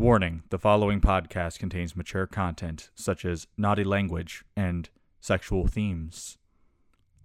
[0.00, 4.88] Warning the following podcast contains mature content such as naughty language and
[5.20, 6.38] sexual themes.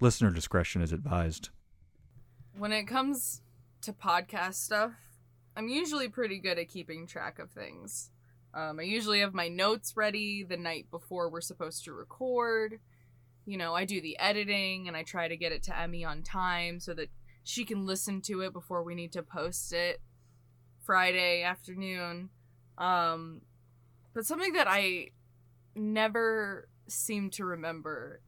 [0.01, 1.51] Listener discretion is advised.
[2.57, 3.41] When it comes
[3.83, 4.91] to podcast stuff,
[5.55, 8.11] I'm usually pretty good at keeping track of things.
[8.53, 12.81] Um, I usually have my notes ready the night before we're supposed to record.
[13.45, 16.23] You know, I do the editing and I try to get it to Emmy on
[16.23, 17.07] time so that
[17.41, 20.01] she can listen to it before we need to post it
[20.83, 22.31] Friday afternoon.
[22.77, 23.41] Um,
[24.13, 25.09] but something that I
[25.75, 28.21] never seem to remember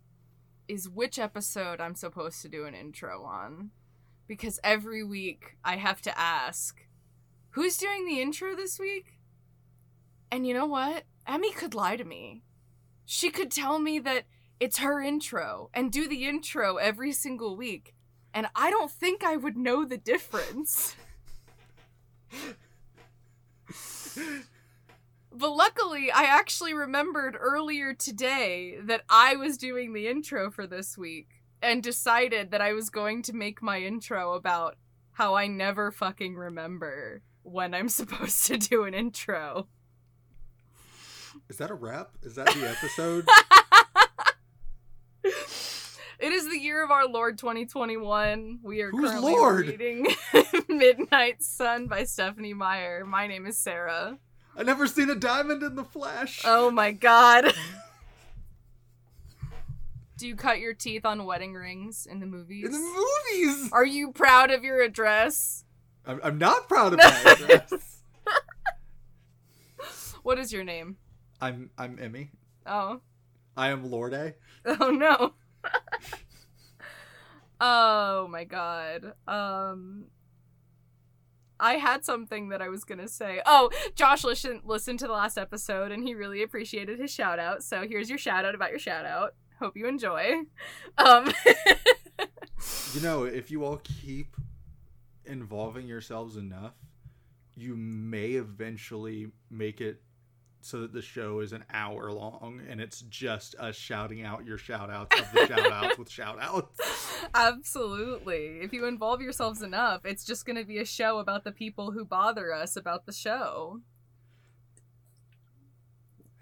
[0.67, 3.71] is which episode I'm supposed to do an intro on.
[4.27, 6.85] Because every week I have to ask,
[7.51, 9.19] who's doing the intro this week?
[10.29, 11.03] And you know what?
[11.25, 12.43] Emmy could lie to me.
[13.05, 14.25] She could tell me that
[14.59, 17.93] it's her intro and do the intro every single week.
[18.33, 20.95] And I don't think I would know the difference.
[25.31, 30.97] But luckily, I actually remembered earlier today that I was doing the intro for this
[30.97, 31.27] week
[31.61, 34.77] and decided that I was going to make my intro about
[35.11, 39.67] how I never fucking remember when I'm supposed to do an intro.
[41.49, 42.11] Is that a wrap?
[42.23, 43.27] Is that the episode?
[46.19, 48.59] It is the year of our Lord 2021.
[48.63, 49.67] We are Who's currently Lord?
[49.67, 50.07] reading
[50.67, 53.05] Midnight Sun by Stephenie Meyer.
[53.05, 54.17] My name is Sarah.
[54.55, 56.41] I never seen a diamond in the flesh.
[56.43, 57.53] Oh my god.
[60.17, 62.65] Do you cut your teeth on wedding rings in the movies?
[62.65, 63.69] in the movies.
[63.71, 65.63] Are you proud of your address?
[66.07, 67.73] I'm, I'm not proud of my address.
[70.23, 70.97] What is your name?
[71.39, 72.31] I'm I'm Emmy.
[72.65, 72.99] Oh.
[73.55, 74.33] I am Lord A.
[74.65, 75.35] Oh no.
[77.59, 79.13] Oh my god.
[79.27, 80.05] Um
[81.59, 83.41] I had something that I was gonna say.
[83.45, 87.63] Oh, Josh listened listened to the last episode and he really appreciated his shout out.
[87.63, 89.33] So here's your shout out about your shout out.
[89.59, 90.43] Hope you enjoy.
[90.97, 91.31] Um
[92.93, 94.35] You know, if you all keep
[95.25, 96.73] involving yourselves enough,
[97.55, 100.01] you may eventually make it
[100.67, 104.57] so that the show is an hour long and it's just us shouting out your
[104.57, 106.77] shout outs of the shout outs with shout outs.
[107.33, 108.59] Absolutely.
[108.61, 111.91] If you involve yourselves enough, it's just going to be a show about the people
[111.91, 113.79] who bother us about the show.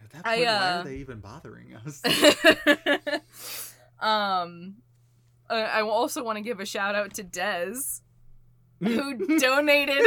[0.03, 2.01] At that I, point, why uh, are they even bothering us?
[3.99, 4.77] um
[5.47, 8.01] I also want to give a shout out to Dez
[8.81, 10.03] who donated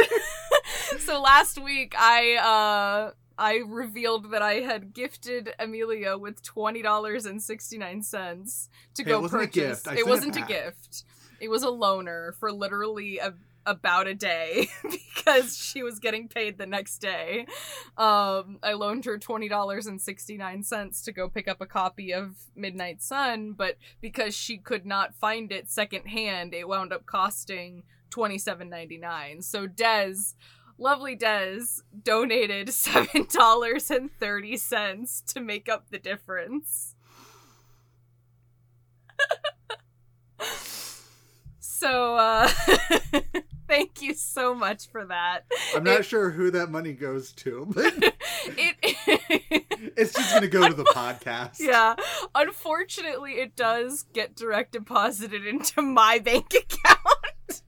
[0.99, 9.03] So last week I uh I revealed that I had gifted Amelia with $20.69 to
[9.03, 9.83] Hey, go it wasn't a purchase.
[9.83, 9.97] gift.
[9.99, 11.03] It wasn't a gift.
[11.39, 13.33] It was a loaner for literally a
[13.65, 14.67] about a day
[15.15, 17.45] because she was getting paid the next day.
[17.97, 21.65] Um, I loaned her twenty dollars and sixty nine cents to go pick up a
[21.67, 27.05] copy of Midnight Sun, but because she could not find it secondhand, it wound up
[27.05, 29.41] costing twenty seven ninety nine.
[29.43, 30.33] So Dez,
[30.79, 36.95] lovely Dez, donated seven dollars and thirty cents to make up the difference.
[41.59, 42.47] so uh
[43.67, 45.41] thank you so much for that
[45.75, 47.93] I'm not It- sure who that money goes to, but
[48.57, 48.75] it
[49.97, 51.59] it's just gonna go to the podcast.
[51.59, 51.95] yeah
[52.35, 57.61] unfortunately it does get direct deposited into my bank account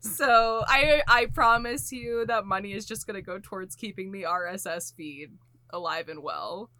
[0.00, 4.94] so i i promise you that money is just gonna go towards keeping the rss
[4.94, 5.30] feed
[5.70, 6.70] alive and well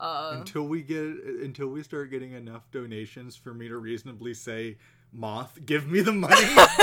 [0.00, 4.76] uh, Until we get until we start getting enough donations for me to reasonably say,
[5.12, 6.34] Moth, give me the money.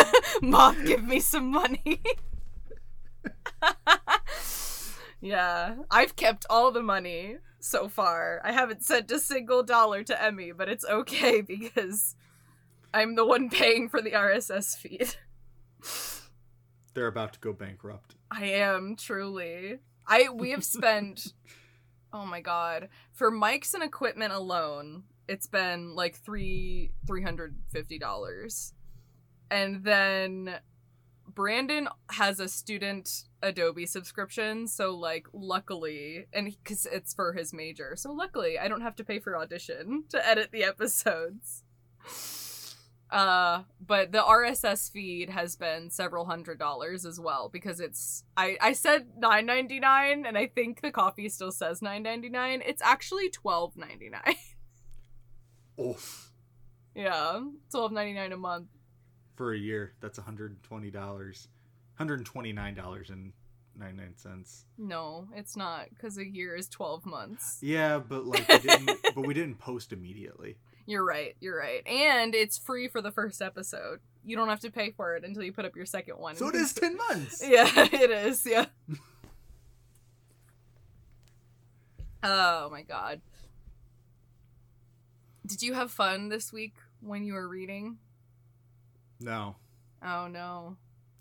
[0.42, 2.02] Moth, give me some money.
[5.22, 8.42] yeah, I've kept all the money so far.
[8.44, 12.16] I haven't sent a single dollar to Emmy, but it's okay because
[12.94, 15.16] I'm the one paying for the RSS feed.
[16.94, 18.16] They're about to go bankrupt.
[18.30, 19.80] I am truly.
[20.08, 21.34] I we have spent
[22.14, 25.04] oh my god for mics and equipment alone.
[25.28, 28.74] It's been like three three hundred fifty dollars,
[29.50, 30.60] and then
[31.34, 37.96] Brandon has a student Adobe subscription, so like luckily, and because it's for his major,
[37.96, 41.64] so luckily I don't have to pay for audition to edit the episodes.
[43.12, 48.58] Uh, but the RSS feed has been several hundred dollars as well because it's I
[48.62, 52.62] I said nine ninety nine and I think the coffee still says nine ninety nine.
[52.66, 54.36] It's actually twelve ninety nine.
[55.82, 56.32] Oof.
[56.96, 58.68] yeah, twelve ninety nine a month.
[59.36, 61.48] for a year, that's $120.
[61.96, 63.34] hundred twenty nine dollars and
[63.76, 64.66] ninety nine cents.
[64.78, 67.58] No, it's not because a year is twelve months.
[67.62, 70.58] Yeah, but like, we didn't, but we didn't post immediately.
[70.86, 71.36] You're right.
[71.40, 71.86] You're right.
[71.88, 74.00] And it's free for the first episode.
[74.24, 76.36] You don't have to pay for it until you put up your second one.
[76.36, 77.44] So it is ten months.
[77.48, 78.46] Yeah, it is.
[78.46, 78.66] Yeah.
[82.24, 83.22] oh my god.
[85.46, 87.98] Did you have fun this week when you were reading?
[89.20, 89.56] No,
[90.04, 90.78] Oh no.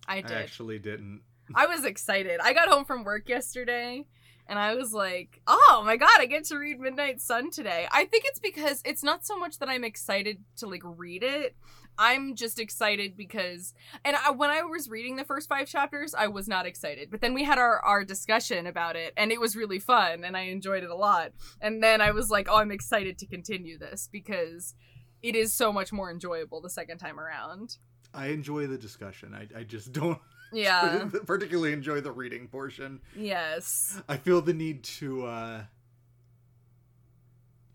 [0.07, 1.23] I I actually didn't.
[1.55, 2.41] I was excited.
[2.43, 4.07] I got home from work yesterday
[4.51, 8.05] and I was like, "Oh my god, I get to read Midnight Sun today." I
[8.05, 11.57] think it's because it's not so much that I'm excited to like read it.
[11.97, 13.73] I'm just excited because
[14.05, 17.11] and I, when I was reading the first 5 chapters, I was not excited.
[17.11, 20.37] But then we had our our discussion about it and it was really fun and
[20.37, 21.33] I enjoyed it a lot.
[21.61, 24.75] And then I was like, "Oh, I'm excited to continue this because
[25.23, 27.79] it is so much more enjoyable the second time around."
[28.13, 29.33] I enjoy the discussion.
[29.33, 30.19] I, I just don't
[30.53, 31.09] Yeah.
[31.27, 33.01] particularly enjoy the reading portion.
[33.17, 34.01] yes.
[34.09, 35.63] I feel the need to uh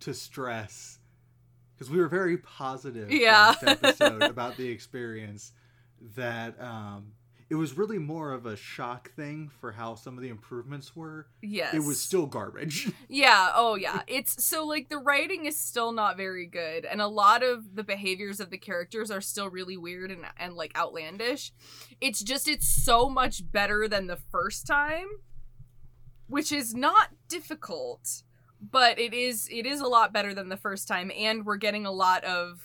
[0.02, 1.00] to stress
[1.74, 3.54] because we were very positive Yeah.
[3.66, 5.52] episode about the experience
[6.16, 7.14] that um
[7.48, 11.28] it was really more of a shock thing for how some of the improvements were.
[11.44, 11.76] Yes.
[11.76, 12.92] It was still garbage.
[13.08, 14.02] Yeah, oh yeah.
[14.08, 17.84] It's so like the writing is still not very good and a lot of the
[17.84, 21.54] behaviors of the characters are still really weird and and like outlandish.
[22.02, 25.08] It's just it's so much better than the first time,
[26.28, 28.24] which is not difficult,
[28.60, 31.86] but it is it is a lot better than the first time and we're getting
[31.86, 32.60] a lot of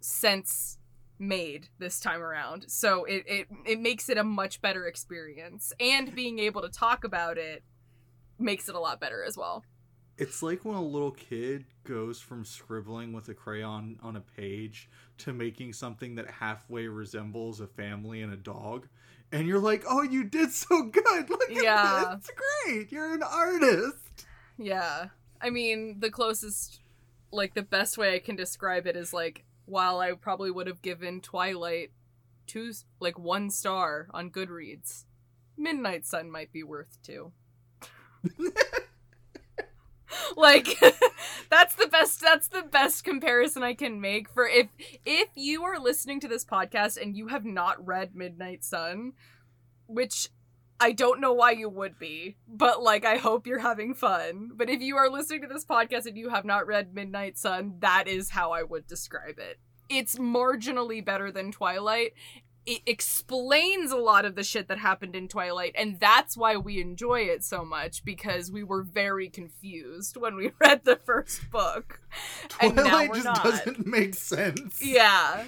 [0.00, 0.77] sense
[1.18, 2.64] made this time around.
[2.68, 7.04] So it it it makes it a much better experience and being able to talk
[7.04, 7.62] about it
[8.38, 9.64] makes it a lot better as well.
[10.16, 14.88] It's like when a little kid goes from scribbling with a crayon on a page
[15.18, 18.88] to making something that halfway resembles a family and a dog.
[19.30, 21.30] And you're like, oh, you did so good.
[21.30, 22.04] Look Yeah.
[22.08, 22.30] at this.
[22.30, 22.90] It's great.
[22.92, 24.26] You're an artist.
[24.56, 25.06] Yeah.
[25.40, 26.80] I mean, the closest,
[27.30, 30.82] like, the best way I can describe it is like, while I probably would have
[30.82, 31.90] given Twilight
[32.46, 35.04] two, like, one star on Goodreads,
[35.56, 37.32] Midnight Sun might be worth two.
[40.36, 40.78] like
[41.50, 44.68] that's the best that's the best comparison i can make for if
[45.04, 49.12] if you are listening to this podcast and you have not read midnight sun
[49.86, 50.30] which
[50.80, 54.70] i don't know why you would be but like i hope you're having fun but
[54.70, 58.06] if you are listening to this podcast and you have not read midnight sun that
[58.06, 59.58] is how i would describe it
[59.88, 62.12] it's marginally better than twilight
[62.68, 66.82] it explains a lot of the shit that happened in Twilight, and that's why we
[66.82, 72.02] enjoy it so much because we were very confused when we read the first book.
[72.50, 73.42] Twilight just not.
[73.42, 74.84] doesn't make sense.
[74.84, 75.46] Yeah.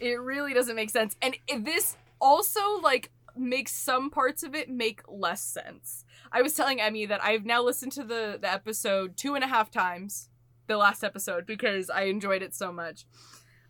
[0.00, 1.14] It really doesn't make sense.
[1.20, 6.04] And this also, like, makes some parts of it make less sense.
[6.32, 9.48] I was telling Emmy that I've now listened to the, the episode two and a
[9.48, 10.28] half times,
[10.66, 13.06] the last episode, because I enjoyed it so much.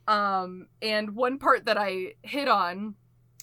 [0.08, 2.94] Um, and one part that I hit on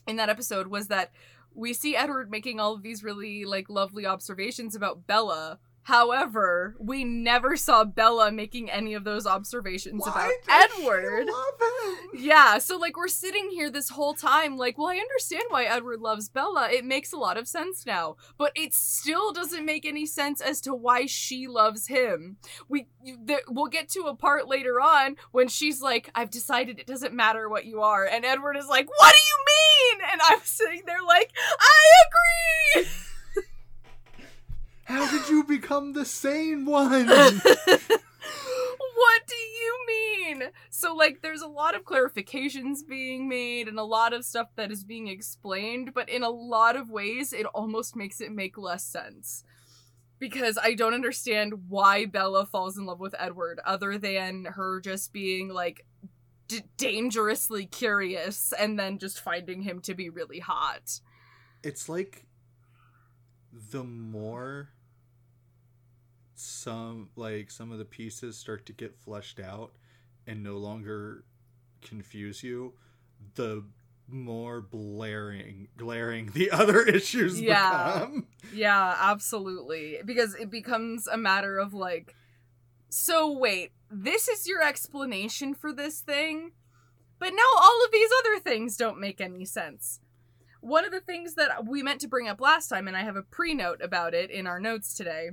[0.08, 1.12] in that episode was that
[1.54, 5.60] we see Edward making all of these really like lovely observations about Bella.
[5.84, 11.28] However, we never saw Bella making any of those observations Why about Edward.
[12.14, 16.00] Yeah, so like we're sitting here this whole time, like, well, I understand why Edward
[16.00, 16.70] loves Bella.
[16.72, 20.62] It makes a lot of sense now, but it still doesn't make any sense as
[20.62, 22.38] to why she loves him.
[22.70, 26.80] We you, there, we'll get to a part later on when she's like, "I've decided
[26.80, 30.22] it doesn't matter what you are," and Edward is like, "What do you mean?" And
[30.24, 32.90] I'm sitting there like, "I agree."
[34.86, 37.08] How did you become the sane one?
[37.08, 40.44] what do you mean?
[40.70, 44.72] So, like, there's a lot of clarifications being made and a lot of stuff that
[44.72, 48.84] is being explained, but in a lot of ways, it almost makes it make less
[48.84, 49.44] sense.
[50.20, 55.12] Because I don't understand why Bella falls in love with Edward, other than her just
[55.12, 55.86] being, like,
[56.48, 61.00] d- dangerously curious and then just finding him to be really hot.
[61.64, 62.26] it's like
[63.72, 64.70] the more
[66.36, 69.72] some like some of the pieces start to get fleshed out
[70.26, 71.24] and no longer
[71.82, 72.74] confuse you
[73.36, 73.64] the
[74.08, 78.06] more blaring glaring the other issues Yeah.
[78.06, 80.00] become Yeah, absolutely.
[80.04, 82.16] Because it becomes a matter of like,
[82.90, 86.52] so wait, this is your explanation for this thing?
[87.20, 90.00] But now all of these other things don't make any sense.
[90.64, 93.18] One of the things that we meant to bring up last time, and I have
[93.18, 95.32] a pre note about it in our notes today,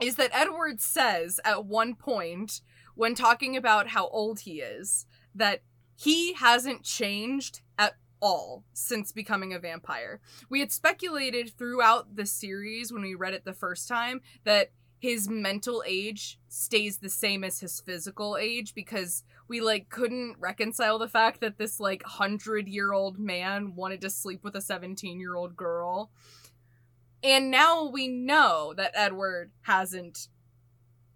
[0.00, 2.60] is that Edward says at one point,
[2.94, 5.62] when talking about how old he is, that
[5.96, 10.20] he hasn't changed at all since becoming a vampire.
[10.48, 14.70] We had speculated throughout the series when we read it the first time that
[15.06, 20.98] his mental age stays the same as his physical age because we like couldn't reconcile
[20.98, 25.20] the fact that this like 100 year old man wanted to sleep with a 17
[25.20, 26.10] year old girl.
[27.22, 30.26] And now we know that edward hasn't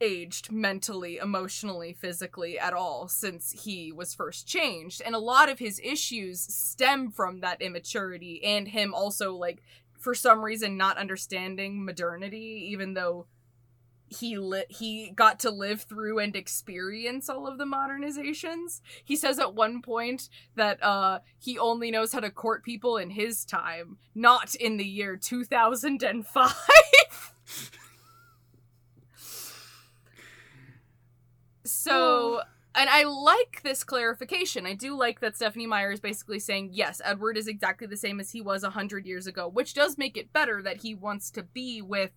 [0.01, 5.03] aged mentally emotionally physically at all since he was first changed.
[5.05, 9.65] And a lot of his issues stem from that immaturity and him also like
[9.99, 13.27] for some reason not understanding modernity even though
[14.11, 18.81] he li- he got to live through and experience all of the modernizations.
[19.05, 23.11] He says at one point that uh he only knows how to court people in
[23.11, 26.55] his time, not in the year 2005.
[31.65, 32.41] so
[32.75, 34.67] and I like this clarification.
[34.67, 38.21] I do like that Stephenie Meyer is basically saying, yes, Edward is exactly the same
[38.21, 41.43] as he was 100 years ago, which does make it better that he wants to
[41.43, 42.13] be with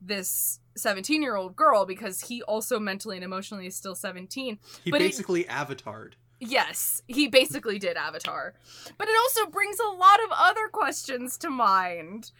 [0.00, 4.90] this 17 year old girl because he also mentally and emotionally is still 17 He
[4.90, 6.12] But it- basically avatared.
[6.38, 8.54] yes he basically did avatar
[8.96, 12.30] but it also brings a lot of other questions to mind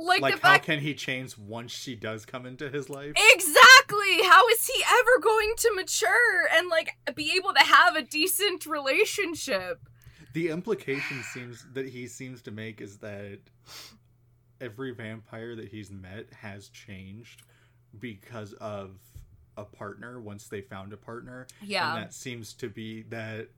[0.00, 3.12] like, Like, the how fact can he change once she does come into his life?
[3.34, 8.02] exactly how is he ever going to mature and like be able to have a
[8.02, 9.80] decent relationship
[10.34, 13.38] The implication seems that he seems to make is that
[14.60, 17.42] every vampire that he's met has changed
[17.98, 18.98] because of
[19.56, 21.46] a partner once they found a partner.
[21.62, 23.48] yeah And that seems to be that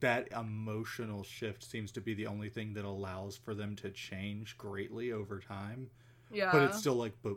[0.00, 4.58] that emotional shift seems to be the only thing that allows for them to change
[4.58, 5.88] greatly over time.
[6.32, 7.36] yeah But it's still like but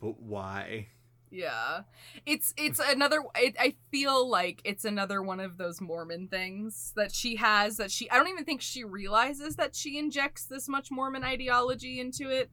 [0.00, 0.88] but why?
[1.30, 1.82] Yeah.
[2.26, 7.12] It's it's another it, I feel like it's another one of those Mormon things that
[7.12, 10.90] she has that she I don't even think she realizes that she injects this much
[10.90, 12.50] Mormon ideology into it.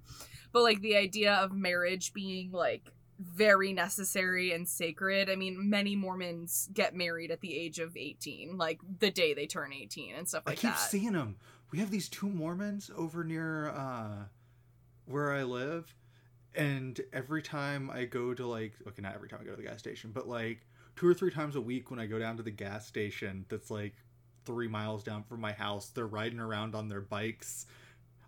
[0.51, 5.29] But like the idea of marriage being like very necessary and sacred.
[5.29, 9.47] I mean, many Mormons get married at the age of 18, like the day they
[9.47, 10.67] turn 18 and stuff like that.
[10.67, 10.89] I keep that.
[10.89, 11.37] seeing them.
[11.71, 14.25] We have these two Mormons over near uh,
[15.05, 15.95] where I live,
[16.57, 19.67] and every time I go to like, okay, not every time I go to the
[19.67, 22.43] gas station, but like two or three times a week when I go down to
[22.43, 23.93] the gas station, that's like
[24.43, 27.67] three miles down from my house, they're riding around on their bikes.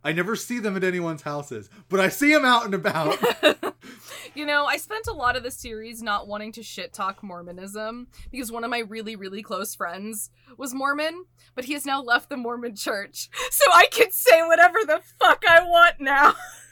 [0.03, 3.17] I never see them at anyone's houses, but I see them out and about.
[4.35, 8.07] you know, I spent a lot of the series not wanting to shit talk Mormonism
[8.31, 12.29] because one of my really, really close friends was Mormon, but he has now left
[12.29, 13.29] the Mormon church.
[13.51, 16.35] So I can say whatever the fuck I want now.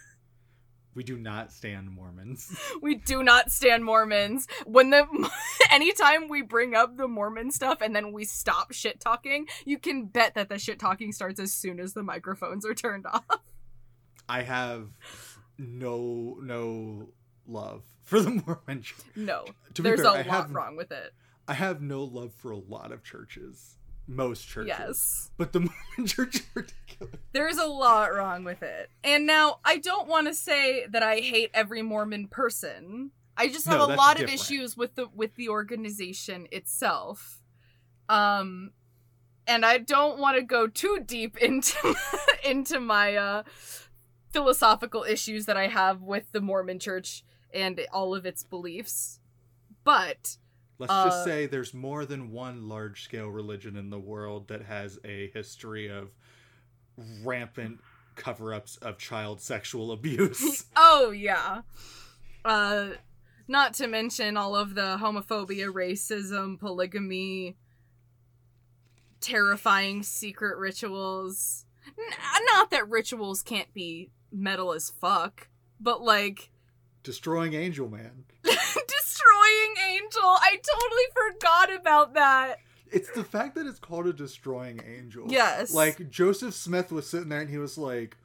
[0.98, 2.58] we do not stand Mormons.
[2.82, 4.48] we do not stand Mormons.
[4.66, 5.06] When the
[5.72, 10.06] anytime we bring up the Mormon stuff and then we stop shit talking, you can
[10.06, 13.26] bet that the shit talking starts as soon as the microphones are turned off.
[14.28, 14.90] I have
[15.60, 17.10] no no
[17.46, 19.06] love for the Mormon church.
[19.16, 19.46] No.
[19.76, 21.14] To There's fair, a I lot have wrong with it.
[21.48, 23.77] I have no love for a lot of churches,
[24.08, 24.68] most churches.
[24.80, 25.32] Yes.
[25.38, 25.60] but the
[25.98, 26.44] Mormon Church.
[27.34, 28.90] There's a lot wrong with it.
[29.04, 33.12] And now, I don't want to say that I hate every Mormon person.
[33.36, 37.44] I just have No, a lot of issues with the with the organization itself.
[38.10, 38.72] Um
[39.46, 41.96] and I don't want to go too deep into
[42.44, 43.44] into my uh
[44.32, 47.24] philosophical issues that I have with the Mormon church
[47.54, 49.20] and all of its beliefs.
[49.84, 50.38] But
[50.80, 54.64] Let's Uh, just say there's more than one large scale religion in the world that
[54.64, 56.10] has a history of
[57.24, 57.80] rampant
[58.16, 60.66] cover ups of child sexual abuse.
[60.76, 61.62] Oh yeah.
[62.46, 62.90] Uh
[63.48, 67.56] not to mention all of the homophobia, racism, polygamy,
[69.22, 71.66] terrifying secret rituals.
[71.88, 75.48] N- not that rituals can't be metal as fuck,
[75.80, 76.52] but like
[77.04, 78.26] Destroying Angel Man.
[80.08, 80.22] Angel.
[80.24, 82.56] I totally forgot about that.
[82.92, 85.26] It's the fact that it's called a destroying angel.
[85.30, 85.74] Yes.
[85.74, 88.18] Like Joseph Smith was sitting there and he was like,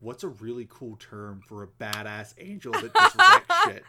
[0.00, 3.84] What's a really cool term for a badass angel that just wrecks shit?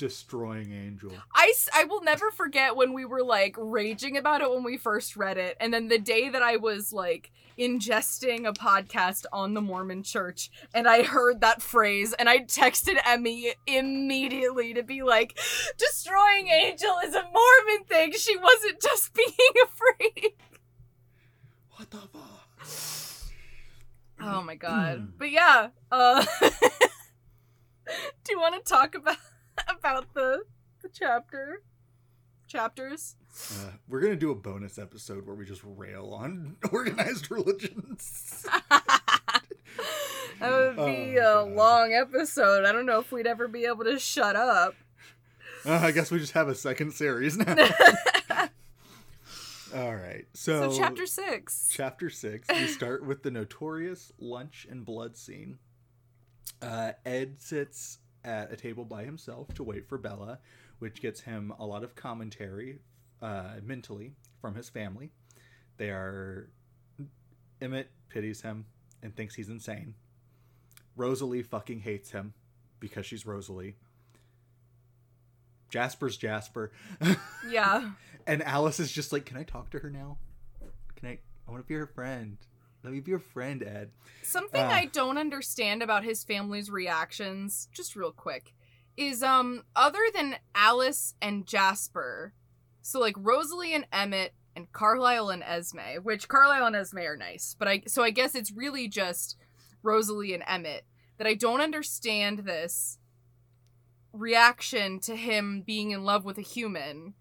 [0.00, 1.12] Destroying angel.
[1.34, 5.14] I, I will never forget when we were like raging about it when we first
[5.14, 9.60] read it and then the day that i was like ingesting a podcast on the
[9.60, 15.38] mormon church and i heard that phrase and i texted emmy immediately to be like
[15.76, 20.32] destroying angel is a mormon thing she wasn't just being afraid
[21.76, 23.32] What the fuck?
[24.22, 26.24] oh my god but yeah uh
[28.24, 29.18] do you want to talk about
[29.78, 30.42] about the
[30.82, 31.62] the chapter
[32.46, 33.16] chapters.
[33.52, 38.44] Uh, we're gonna do a bonus episode where we just rail on organized religions.
[38.70, 39.42] that
[40.40, 41.52] would be Oh, a God.
[41.52, 42.64] long episode.
[42.64, 44.74] I don't know if we'd ever be able to shut up.
[45.64, 47.54] Uh, I guess we just have a second series now.
[49.72, 51.68] All right, so, so chapter six.
[51.70, 55.58] chapter six, we start with the notorious lunch and blood scene.
[56.60, 60.38] Uh, Ed sits at a table by himself to wait for Bella,
[60.78, 62.80] which gets him a lot of commentary
[63.22, 65.10] uh, mentally from his family.
[65.76, 66.50] They are.
[67.62, 68.64] Emmett pities him
[69.02, 69.94] and thinks he's insane.
[70.96, 72.32] Rosalie fucking hates him
[72.78, 73.76] because she's Rosalie.
[75.70, 76.72] Jasper's Jasper.
[77.48, 77.90] yeah.
[78.26, 80.18] And Alice is just like, "Can I talk to her now?
[80.94, 81.18] Can I?
[81.48, 82.36] I want to be her friend.
[82.82, 83.90] Let me be your friend, Ed."
[84.22, 84.70] Something Ah.
[84.70, 88.54] I don't understand about his family's reactions, just real quick,
[88.96, 92.34] is um other than Alice and Jasper,
[92.82, 97.54] so like Rosalie and Emmett and Carlisle and Esme, which Carlisle and Esme are nice,
[97.58, 99.36] but I so I guess it's really just
[99.82, 100.84] Rosalie and Emmett
[101.18, 102.98] that I don't understand this
[104.12, 107.14] reaction to him being in love with a human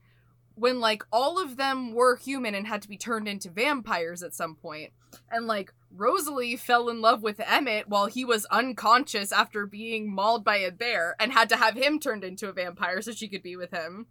[0.55, 4.33] when like all of them were human and had to be turned into vampires at
[4.33, 4.91] some point
[5.31, 10.43] and like Rosalie fell in love with Emmett while he was unconscious after being mauled
[10.43, 13.43] by a bear and had to have him turned into a vampire so she could
[13.43, 14.07] be with him.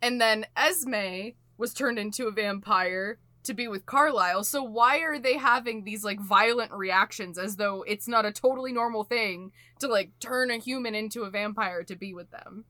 [0.00, 4.44] And then Esme was turned into a vampire to be with Carlisle.
[4.44, 8.72] So why are they having these like violent reactions as though it's not a totally
[8.72, 12.64] normal thing to like turn a human into a vampire to be with them?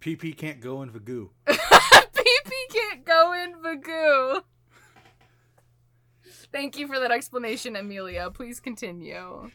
[0.00, 1.28] PP can't go in Vagoo.
[1.46, 4.40] PP can't go in Vagoo.
[6.52, 8.30] Thank you for that explanation, Amelia.
[8.30, 9.50] Please continue.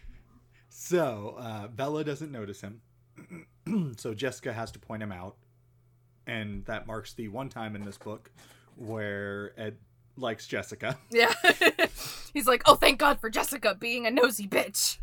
[0.70, 2.82] So uh, Bella doesn't notice him,
[3.98, 5.38] so Jessica has to point him out,
[6.28, 8.30] and that marks the one time in this book
[8.76, 9.78] where Ed
[10.18, 10.98] likes Jessica.
[11.12, 11.34] Yeah.
[12.34, 14.98] He's like, oh, thank God for Jessica being a nosy bitch.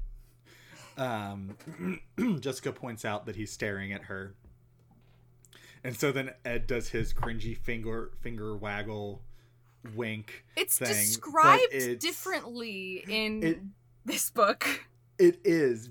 [0.99, 1.57] Um,
[2.41, 4.35] Jessica points out that he's staring at her,
[5.83, 9.23] and so then Ed does his cringy finger finger waggle
[9.95, 10.45] wink.
[10.57, 13.61] It's thing, described it's- differently in it-
[14.05, 14.67] this book.
[15.19, 15.91] It is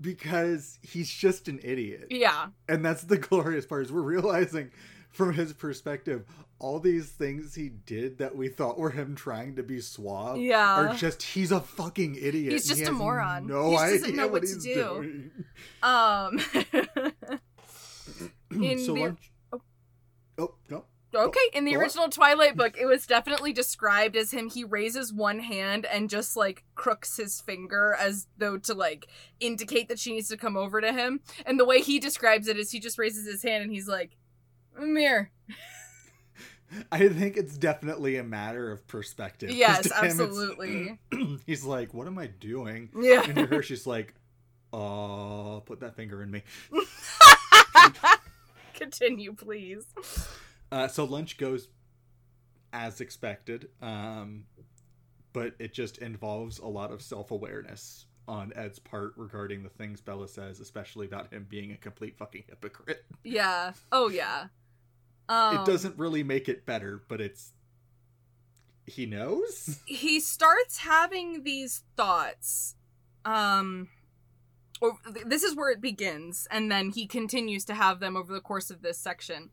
[0.00, 2.06] because he's just an idiot.
[2.10, 2.48] Yeah.
[2.68, 4.70] and that's the glorious part is we're realizing
[5.10, 6.24] from his perspective
[6.58, 10.74] all these things he did that we thought were him trying to be suave Yeah.
[10.90, 13.46] are just he's a fucking idiot He's just a moron.
[13.46, 14.74] no He doesn't know what to he's do.
[14.74, 15.30] doing.
[15.82, 16.40] Um.
[18.50, 19.60] In so the- lunch oh.
[20.38, 24.48] oh no Okay, in the original Twilight book, it was definitely described as him.
[24.48, 29.06] He raises one hand and just like crooks his finger as though to like
[29.40, 31.20] indicate that she needs to come over to him.
[31.44, 34.16] And the way he describes it is he just raises his hand and he's like,
[34.78, 35.30] "I'm here."
[36.90, 39.50] i think it's definitely a matter of perspective.
[39.50, 40.98] Yes, him absolutely.
[41.46, 43.24] he's like what am i doing Yeah.
[43.26, 44.14] and to her she's like
[44.72, 46.42] uh put that finger in me
[48.74, 49.84] Continue, please.
[50.72, 51.68] Uh, so lunch goes
[52.72, 54.44] as expected, um,
[55.34, 60.00] but it just involves a lot of self awareness on Ed's part regarding the things
[60.00, 63.04] Bella says, especially about him being a complete fucking hypocrite.
[63.22, 63.72] Yeah.
[63.92, 64.46] Oh yeah.
[65.28, 67.52] Um, it doesn't really make it better, but it's
[68.86, 69.78] he knows.
[69.84, 72.74] he starts having these thoughts
[73.24, 73.88] um
[74.80, 78.32] or th- this is where it begins and then he continues to have them over
[78.32, 79.50] the course of this section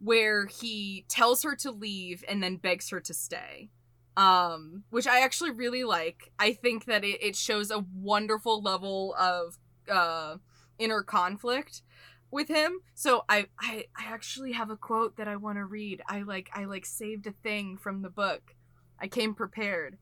[0.00, 3.68] where he tells her to leave and then begs her to stay
[4.16, 9.14] um which i actually really like i think that it, it shows a wonderful level
[9.18, 9.58] of
[9.90, 10.36] uh
[10.78, 11.82] inner conflict
[12.30, 16.02] with him so I, I i actually have a quote that i want to read
[16.08, 18.54] i like i like saved a thing from the book
[19.00, 19.98] I came prepared.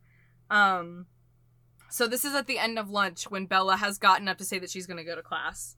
[0.50, 1.06] Um
[1.90, 4.58] so this is at the end of lunch when Bella has gotten up to say
[4.58, 5.76] that she's going to go to class.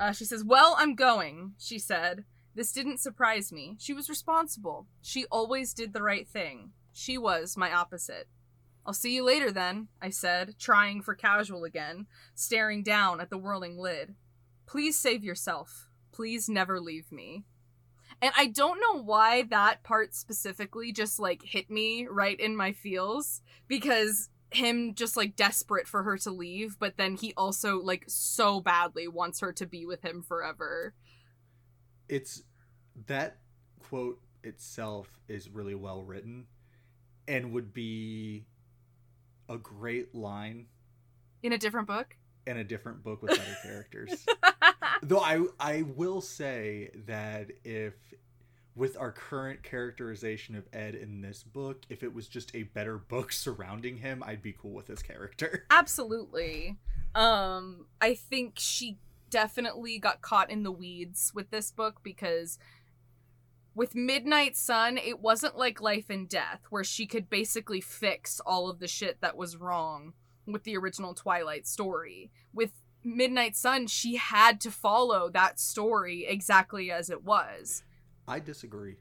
[0.00, 2.24] Uh, she says, "Well, I'm going," she said.
[2.58, 3.76] This didn't surprise me.
[3.78, 4.88] She was responsible.
[5.00, 6.72] She always did the right thing.
[6.92, 8.26] She was my opposite.
[8.84, 13.38] I'll see you later then, I said, trying for casual again, staring down at the
[13.38, 14.16] whirling lid.
[14.66, 15.86] Please save yourself.
[16.10, 17.44] Please never leave me.
[18.20, 22.72] And I don't know why that part specifically just like hit me right in my
[22.72, 28.02] feels because him just like desperate for her to leave, but then he also like
[28.08, 30.94] so badly wants her to be with him forever.
[32.08, 32.42] It's
[33.06, 33.38] that
[33.80, 36.46] quote itself is really well written
[37.26, 38.44] and would be
[39.48, 40.66] a great line
[41.42, 42.16] In a different book?
[42.46, 44.24] in a different book with other characters.
[45.02, 47.92] Though I I will say that if
[48.74, 52.96] with our current characterization of Ed in this book, if it was just a better
[52.96, 55.66] book surrounding him, I'd be cool with his character.
[55.70, 56.78] Absolutely.
[57.14, 58.98] Um, I think she
[59.30, 62.58] definitely got caught in the weeds with this book because
[63.74, 68.68] with Midnight Sun, it wasn't like Life and Death, where she could basically fix all
[68.68, 70.14] of the shit that was wrong
[70.46, 72.30] with the original Twilight story.
[72.52, 72.72] With
[73.04, 77.84] Midnight Sun, she had to follow that story exactly as it was.
[78.26, 78.96] I disagree.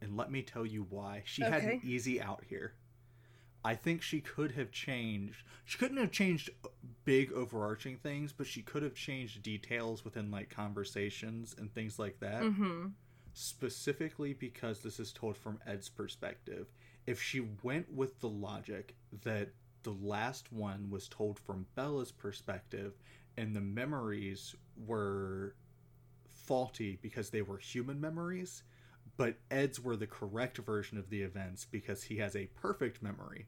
[0.00, 1.22] And let me tell you why.
[1.24, 2.74] She had an easy out here.
[3.64, 5.44] I think she could have changed.
[5.64, 6.50] She couldn't have changed
[7.04, 12.18] big overarching things, but she could have changed details within like conversations and things like
[12.20, 12.42] that.
[12.42, 12.86] Mm-hmm.
[13.34, 16.66] Specifically because this is told from Ed's perspective.
[17.06, 19.50] If she went with the logic that
[19.82, 22.94] the last one was told from Bella's perspective
[23.36, 24.54] and the memories
[24.86, 25.54] were
[26.24, 28.62] faulty because they were human memories,
[29.16, 33.46] but Ed's were the correct version of the events because he has a perfect memory.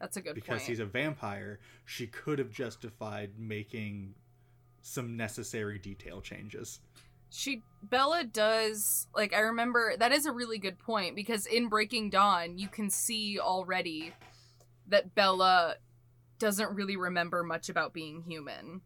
[0.00, 0.68] That's a good because point.
[0.68, 4.14] he's a vampire, she could have justified making
[4.82, 6.80] some necessary detail changes.
[7.30, 12.10] She Bella does like I remember that is a really good point because in Breaking
[12.10, 14.12] Dawn you can see already
[14.88, 15.76] that Bella
[16.38, 18.82] doesn't really remember much about being human.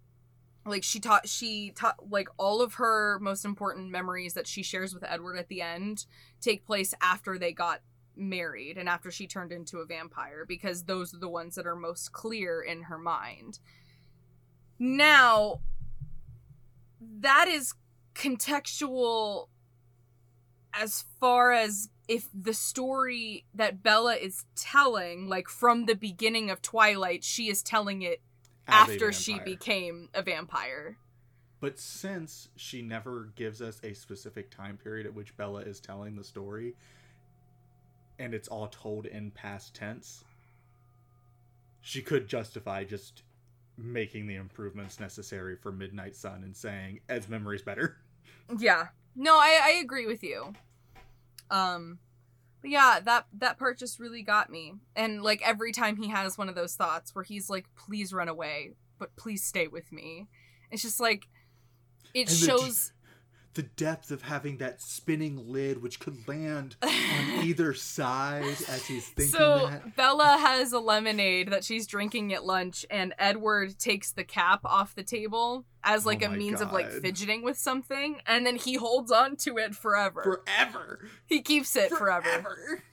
[0.64, 4.92] Like she taught she taught like all of her most important memories that she shares
[4.92, 6.06] with Edward at the end
[6.40, 7.80] take place after they got
[8.16, 11.76] married and after she turned into a vampire because those are the ones that are
[11.76, 13.60] most clear in her mind.
[14.78, 15.60] Now
[17.00, 17.74] that is
[18.18, 19.46] contextual
[20.74, 26.60] as far as if the story that Bella is telling, like from the beginning of
[26.60, 28.20] Twilight, she is telling it
[28.66, 30.98] as after she became a vampire.
[31.60, 36.16] But since she never gives us a specific time period at which Bella is telling
[36.16, 36.74] the story,
[38.18, 40.24] and it's all told in past tense,
[41.80, 43.22] she could justify just
[43.76, 47.98] making the improvements necessary for Midnight Sun and saying Ed's memory's better.
[48.56, 48.88] Yeah.
[49.16, 50.52] No, I, I agree with you.
[51.50, 51.98] Um
[52.60, 54.74] but yeah, that that part just really got me.
[54.96, 58.28] And like every time he has one of those thoughts where he's like, please run
[58.28, 60.28] away, but please stay with me.
[60.70, 61.28] It's just like
[62.14, 62.92] it And shows
[63.58, 66.90] The depth of having that spinning lid which could land on
[67.42, 69.96] either side as he's thinking so that.
[69.96, 74.94] Bella has a lemonade that she's drinking at lunch, and Edward takes the cap off
[74.94, 78.74] the table as like Oh a means of like fidgeting with something, and then he
[78.74, 80.22] holds on to it forever.
[80.46, 81.08] Forever.
[81.26, 82.28] he keeps it forever.
[82.28, 82.84] Forever.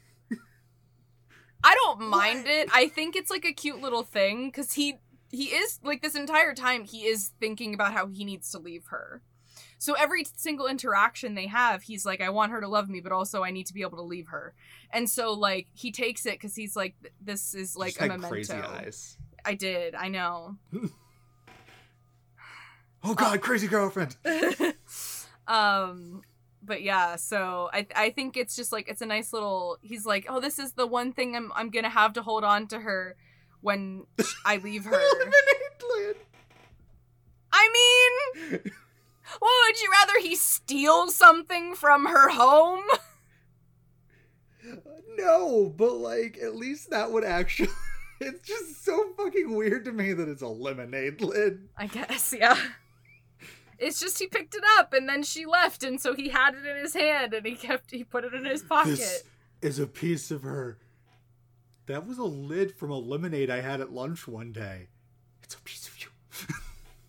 [1.63, 2.51] I don't mind What?
[2.51, 2.69] it.
[2.73, 4.95] I think it's like a cute little thing because he
[5.31, 8.85] he is like this entire time he is thinking about how he needs to leave
[8.87, 9.21] her.
[9.77, 13.11] So every single interaction they have, he's like, I want her to love me, but
[13.11, 14.53] also I need to be able to leave her.
[14.91, 18.29] And so like he takes it because he's like, this is like Just a memento.
[18.29, 19.17] crazy eyes.
[19.43, 19.93] I did.
[19.95, 20.55] I know.
[23.03, 24.15] Oh god, crazy girlfriend.
[25.47, 26.21] um
[26.63, 30.25] but yeah so i i think it's just like it's a nice little he's like
[30.27, 33.15] oh this is the one thing i'm i'm gonna have to hold on to her
[33.61, 34.05] when
[34.43, 34.99] i leave her
[37.53, 37.69] i
[38.49, 38.59] mean
[39.41, 42.83] well would you rather he steal something from her home
[45.17, 47.69] No, but like at least that would actually.
[48.21, 51.67] It's just so fucking weird to me that it's a lemonade lid.
[51.77, 52.57] i guess yeah
[53.77, 56.65] it's just he picked it up and then she left and so he had it
[56.65, 59.23] in his hand and he kept he put it in his pocket This
[59.61, 60.77] is a piece of her.
[61.87, 64.87] That was a lid from a lemonade I had at lunch one day.
[65.43, 66.07] It's a piece of you.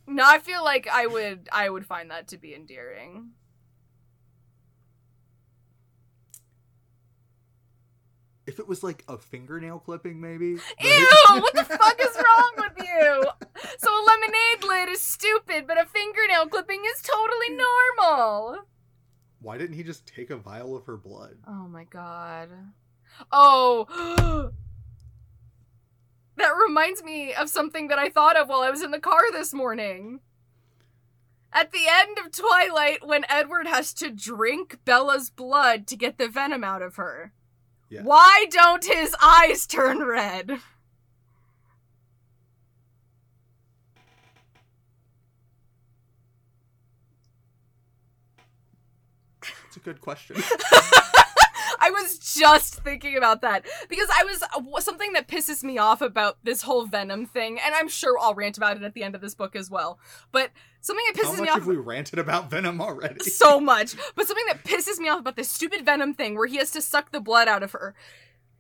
[0.07, 3.31] no i feel like i would i would find that to be endearing
[8.47, 10.57] If it was like a fingernail clipping, maybe.
[10.81, 11.09] Ew!
[11.29, 13.25] What the fuck is wrong with you?
[13.79, 18.67] So a lemonade lid is stupid, but a fingernail clipping is totally normal.
[19.41, 21.39] Why didn't he just take a vial of her blood?
[21.47, 22.51] Oh my god.
[23.33, 24.53] Oh.
[26.37, 29.23] That reminds me of something that I thought of while I was in the car
[29.33, 30.21] this morning.
[31.53, 36.29] At the end of Twilight, when Edward has to drink Bella's blood to get the
[36.29, 37.33] venom out of her,
[37.89, 38.03] Yeah.
[38.03, 40.61] why don't his eyes turn red?
[49.69, 50.37] It's a good question.
[51.87, 56.03] I was just thinking about that because I was uh, something that pisses me off
[56.03, 59.15] about this whole Venom thing, and I'm sure I'll rant about it at the end
[59.15, 60.01] of this book as well.
[60.33, 63.25] But something that pisses me off have we ranted about Venom already?
[63.31, 63.95] so much.
[64.17, 66.83] But something that pisses me off about this stupid Venom thing where he has to
[66.83, 67.95] suck the blood out of her.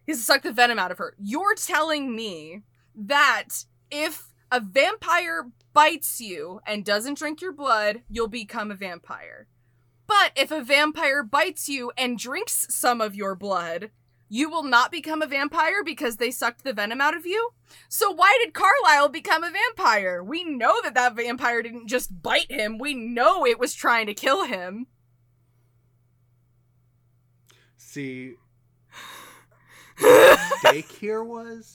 [0.04, 1.14] He has to suck the venom out of her.
[1.18, 2.62] You're telling me
[2.94, 9.48] that if a vampire bites you and doesn't drink your blood, you'll become a vampire.
[10.06, 13.90] But if a vampire bites you and drinks some of your blood,
[14.28, 17.50] you will not become a vampire because they sucked the venom out of you?
[17.88, 20.22] So why did Carlisle become a vampire?
[20.22, 22.78] We know that that vampire didn't just bite him.
[22.78, 24.86] We know it was trying to kill him.
[27.76, 28.34] See,
[29.98, 31.74] the mistake here was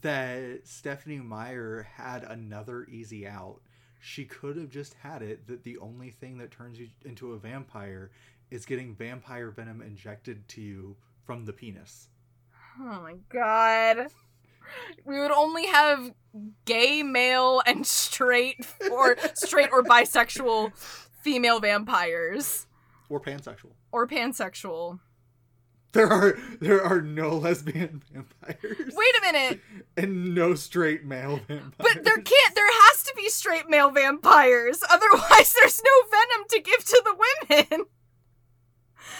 [0.00, 3.60] that Stephenie Meyer had another easy out.
[4.04, 7.38] She could have just had it that the only thing that turns you into a
[7.38, 8.10] vampire
[8.50, 12.08] is getting vampire venom injected to you from the penis.
[12.80, 14.08] Oh my god.
[15.04, 16.12] We would only have
[16.64, 20.76] gay male and straight or straight or bisexual
[21.22, 22.66] female vampires
[23.08, 23.70] Or pansexual.
[23.92, 24.98] or pansexual.
[25.92, 28.92] There are there are no lesbian vampires.
[28.94, 29.60] Wait a minute.
[29.96, 31.72] And no straight male vampires.
[31.76, 34.82] But there can't there has to be straight male vampires.
[34.90, 37.86] Otherwise there's no venom to give to the women.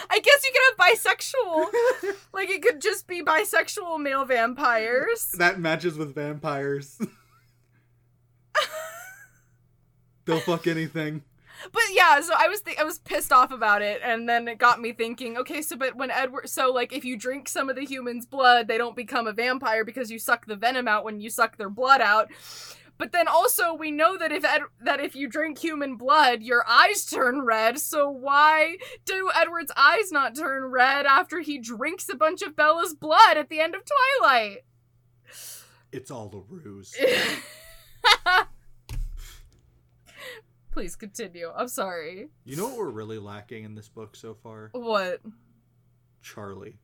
[0.09, 2.15] I guess you could have bisexual.
[2.33, 5.31] Like it could just be bisexual male vampires.
[5.39, 6.99] that matches with vampires.
[10.25, 11.23] They'll fuck anything.
[11.71, 14.59] But yeah, so I was th- I was pissed off about it, and then it
[14.59, 15.37] got me thinking.
[15.39, 18.69] Okay, so but when Edward, so like if you drink some of the human's blood,
[18.69, 21.71] they don't become a vampire because you suck the venom out when you suck their
[21.71, 22.31] blood out.
[22.99, 26.65] But then also we know that if Ed- that if you drink human blood, your
[26.69, 27.79] eyes turn red.
[27.79, 32.95] So why do Edward's eyes not turn red after he drinks a bunch of Bella's
[32.95, 33.83] blood at the end of
[34.21, 34.59] Twilight?
[35.91, 36.97] It's all a ruse.
[40.73, 41.53] Please continue.
[41.55, 42.29] I'm sorry.
[42.45, 44.71] You know what we're really lacking in this book so far?
[44.73, 45.21] What?
[46.23, 46.79] Charlie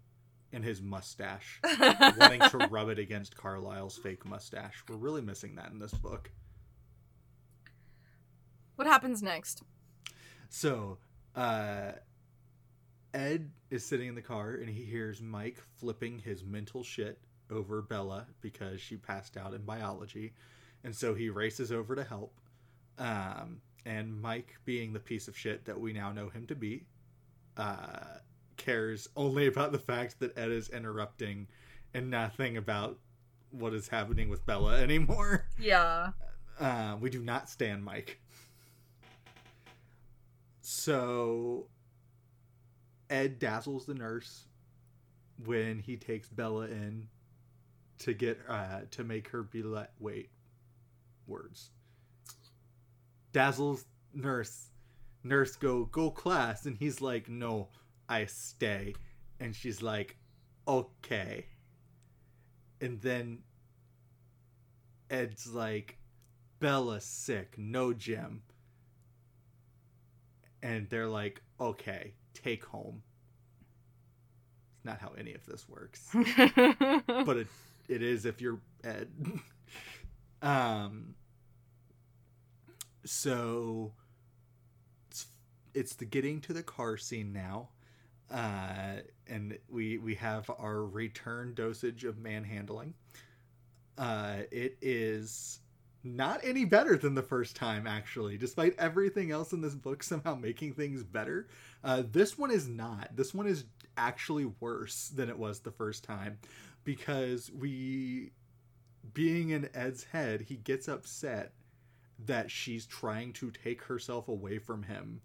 [0.53, 1.61] and his mustache.
[2.19, 4.85] wanting to rub it against Carlisle's fake mustache.
[4.89, 6.31] We're really missing that in this book.
[8.77, 9.63] what happens next?
[10.51, 10.99] So,
[11.35, 11.93] uh,
[13.15, 17.19] Ed is sitting in the car and he hears Mike flipping his mental shit
[17.51, 20.35] over Bella because she passed out in biology.
[20.85, 22.39] And so he races over to help.
[22.99, 26.85] Um, and Mike, being the piece of shit that we now know him to be,
[27.57, 28.19] uh,
[28.57, 31.47] cares only about the fact that Ed is interrupting
[31.95, 32.99] and nothing about
[33.51, 35.47] what is happening with Bella anymore.
[35.59, 36.11] Yeah.
[36.59, 38.21] Uh, we do not stand Mike.
[40.61, 41.69] So
[43.09, 44.45] Ed dazzles the nurse
[45.45, 47.09] when he takes Bella in
[48.01, 50.31] to get uh to make her be let wait
[51.27, 51.71] words.
[53.33, 54.67] Dazzles nurse.
[55.25, 57.69] Nurse go go class and he's like no,
[58.09, 58.95] I stay.
[59.41, 60.17] And she's like
[60.67, 61.47] okay.
[62.81, 63.39] And then
[65.11, 65.99] Ed's like
[66.61, 68.43] Bella's sick, no gym.
[70.63, 73.03] And they're like, okay, take home.
[74.77, 76.09] It's not how any of this works.
[76.15, 77.47] but it
[77.89, 79.09] it is if you're Ed.
[80.43, 81.15] um
[83.09, 83.93] so
[85.11, 85.27] it's,
[85.75, 87.71] it's the getting to the car scene now.
[88.31, 92.93] Uh and we we have our return dosage of manhandling.
[93.97, 95.61] Uh it is
[96.05, 100.35] not any better than the first time actually despite everything else in this book somehow
[100.35, 101.49] making things better
[101.85, 103.65] uh, this one is not this one is
[103.97, 106.39] actually worse than it was the first time
[106.85, 108.31] because we
[109.13, 111.53] being in ed's head he gets upset
[112.27, 115.21] that she's trying to take herself away from him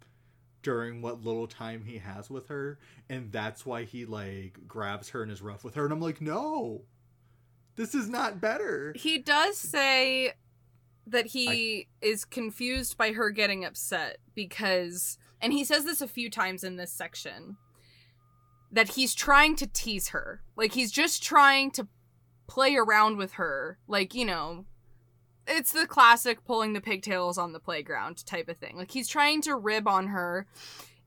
[0.62, 2.80] during what little time he has with her
[3.10, 5.84] and that's why he like grabs her and is rough with her.
[5.84, 6.84] And i'm like no
[7.76, 8.94] this is not better.
[8.96, 10.34] He does say
[11.08, 16.30] that he is confused by her getting upset because and he says this a few
[16.30, 17.58] times in this section
[18.72, 20.42] that he's trying to tease her.
[20.56, 21.88] Like he's just trying to
[22.48, 23.80] play around with her.
[23.88, 24.66] Like you know
[25.48, 29.42] it's the classic pulling the pigtails on the playground type of thing like he's trying
[29.42, 30.48] to rib on her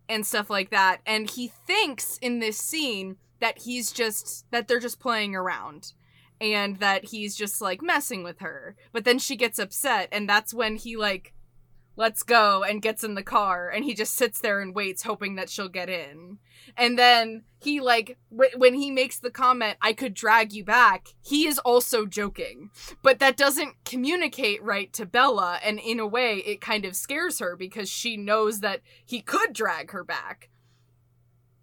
[0.09, 4.81] and stuff like that and he thinks in this scene that he's just that they're
[4.81, 5.93] just playing around
[6.41, 8.77] and that he's just like messing with her.
[8.93, 11.33] But then she gets upset, and that's when he like
[11.97, 15.35] let's go, and gets in the car, and he just sits there and waits, hoping
[15.37, 16.39] that she'll get in.
[16.77, 21.09] And then he, like, w- when he makes the comment, I could drag you back,
[21.23, 22.71] he is also joking.
[23.03, 27.39] But that doesn't communicate right to Bella, and in a way, it kind of scares
[27.39, 30.51] her because she knows that he could drag her back.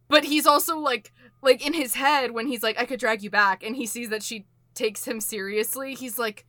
[0.08, 3.30] But he's also like, like in his head when he's like, I could drag you
[3.30, 6.46] back, and he sees that she takes him seriously, he's like,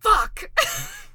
[0.00, 0.50] fuck.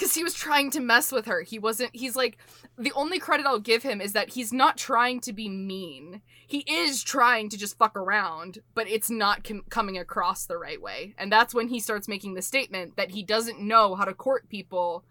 [0.00, 1.42] Because he was trying to mess with her.
[1.42, 2.38] He wasn't, he's like,
[2.78, 6.22] the only credit I'll give him is that he's not trying to be mean.
[6.46, 10.80] He is trying to just fuck around, but it's not com- coming across the right
[10.80, 11.14] way.
[11.18, 14.48] And that's when he starts making the statement that he doesn't know how to court
[14.48, 15.04] people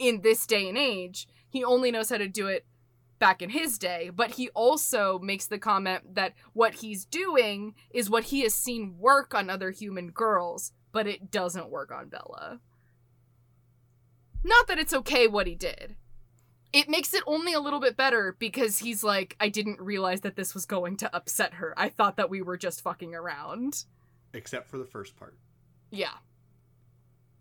[0.00, 1.28] in this day and age.
[1.48, 2.66] He only knows how to do it
[3.20, 8.10] back in his day, but he also makes the comment that what he's doing is
[8.10, 12.58] what he has seen work on other human girls, but it doesn't work on Bella.
[14.44, 15.96] Not that it's okay what he did.
[16.72, 20.36] It makes it only a little bit better because he's like, I didn't realize that
[20.36, 21.74] this was going to upset her.
[21.76, 23.84] I thought that we were just fucking around.
[24.32, 25.36] Except for the first part,
[25.90, 26.14] Yeah.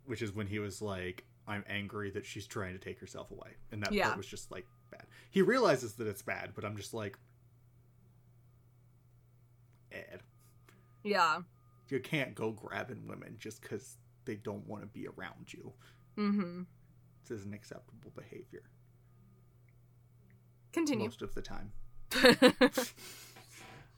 [0.06, 3.56] which is when he was like, I'm angry that she's trying to take herself away.
[3.72, 4.08] And that Yeah.
[4.08, 5.06] part was just like bad.
[5.30, 7.18] He realizes that it's bad, but I'm just like,
[9.92, 10.22] Ed,
[11.04, 11.42] Yeah.
[11.88, 15.74] you can't go grabbing women just because they don't want to be around you.
[16.18, 16.68] Mm This
[17.32, 18.64] isn't acceptable behavior.
[20.74, 21.06] Continue.
[21.06, 21.72] most of the time.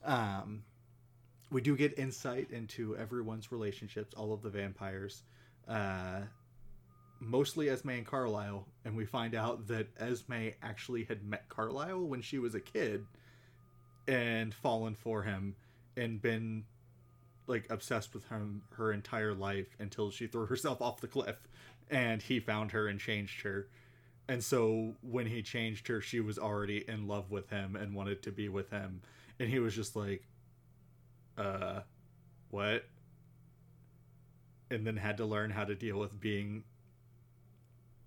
[0.04, 0.64] Um,
[1.50, 5.22] we do get insight into everyone's relationships, all of the vampires,
[5.68, 6.20] uh,
[7.20, 12.20] mostly Esme and Carlisle, and we find out that Esme actually had met Carlisle when
[12.20, 13.06] she was a kid
[14.06, 15.54] and fallen for him
[15.96, 16.64] and been
[17.46, 21.36] like obsessed with him her entire life until she threw herself off the cliff
[21.90, 23.68] and he found her and changed her.
[24.28, 28.22] And so when he changed her, she was already in love with him and wanted
[28.22, 29.02] to be with him.
[29.38, 30.26] And he was just like,
[31.36, 31.80] uh,
[32.50, 32.84] what?
[34.70, 36.64] And then had to learn how to deal with being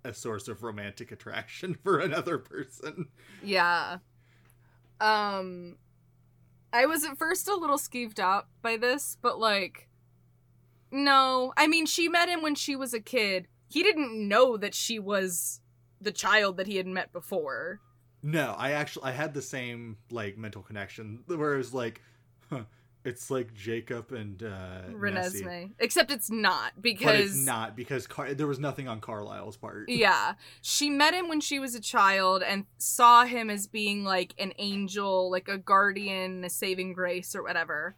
[0.04, 3.08] a source of romantic attraction for another person.
[3.44, 3.98] Yeah.
[5.00, 5.76] Um
[6.74, 9.88] I was at first a little skeeved up by this, but like
[10.92, 11.54] no.
[11.58, 13.48] I mean, she met him when she was a kid.
[13.68, 15.62] He didn't know that she was
[16.00, 17.80] the child that he had met before.
[18.24, 22.02] No, I actually I had the same like mental connection where it was like,
[22.50, 22.64] huh,
[23.04, 25.44] it's like Jacob and uh, Nessie.
[25.44, 25.72] Renesmee.
[25.80, 29.88] Except it's not but because it's not because Car- there was nothing on Carlisle's part.
[29.88, 30.34] Yeah.
[30.62, 34.54] She met him when she was a child and saw him as being like an
[34.58, 37.96] angel, like a guardian, a saving grace, or whatever.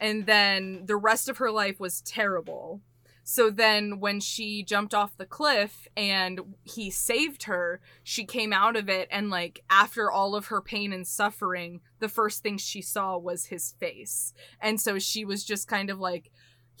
[0.00, 2.80] And then the rest of her life was terrible.
[3.30, 8.74] So then when she jumped off the cliff and he saved her, she came out
[8.74, 12.80] of it and like after all of her pain and suffering, the first thing she
[12.80, 14.32] saw was his face.
[14.62, 16.30] And so she was just kind of like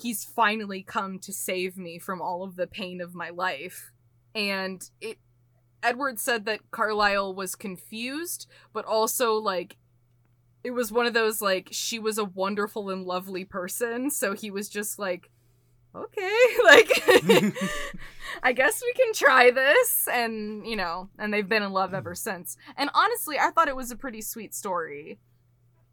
[0.00, 3.92] he's finally come to save me from all of the pain of my life
[4.34, 5.18] and it
[5.82, 9.76] Edward said that Carlisle was confused, but also like
[10.64, 14.50] it was one of those like she was a wonderful and lovely person, so he
[14.50, 15.30] was just like
[16.04, 17.54] okay, like
[18.42, 22.10] I guess we can try this and you know, and they've been in love ever
[22.12, 22.36] mm-hmm.
[22.36, 22.56] since.
[22.76, 25.18] And honestly, I thought it was a pretty sweet story.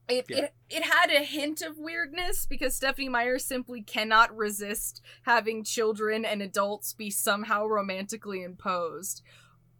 [0.07, 0.37] It, Yeah.
[0.37, 6.25] it it had a hint of weirdness because Stephenie Meyer simply cannot resist having children
[6.25, 9.23] and adults be somehow romantically imposed.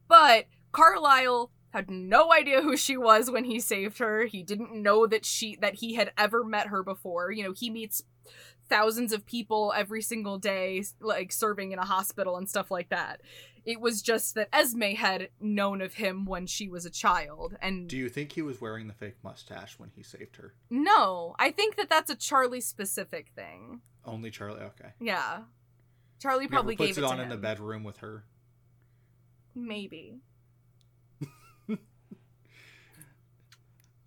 [0.07, 4.25] But Carlisle had no idea who she was when he saved her.
[4.25, 7.31] He didn't know that she that he had ever met her before.
[7.31, 8.01] You know, he meets
[8.69, 13.21] thousands of people every single day like serving in a hospital and stuff like that.
[13.65, 17.87] It was just that Esme had known of him when she was a child and
[17.89, 20.53] Do you think he was wearing the fake mustache when he saved her?
[20.69, 23.81] no, I think that that's a Charlie specific thing.
[24.05, 24.61] Only Charlie.
[24.61, 24.89] Okay.
[24.99, 25.39] Yeah.
[26.21, 28.23] Charlie Never probably puts gave it it, on to in the bedroom with her.
[29.55, 30.19] Maybe.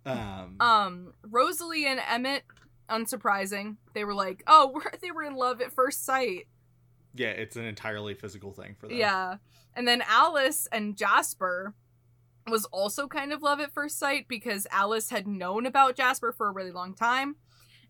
[0.05, 2.43] Um, Um, Rosalie and Emmett,
[2.89, 3.77] unsurprising.
[3.93, 6.47] They were like, oh, we're, they were in love at first sight.
[7.15, 8.97] yeah, it's an entirely physical thing for them.
[8.97, 9.37] Yeah.
[9.75, 11.73] And then Alice and Jasper
[12.47, 16.47] was also kind of love at first sight because Alice had known about Jasper for
[16.47, 17.35] a really long time.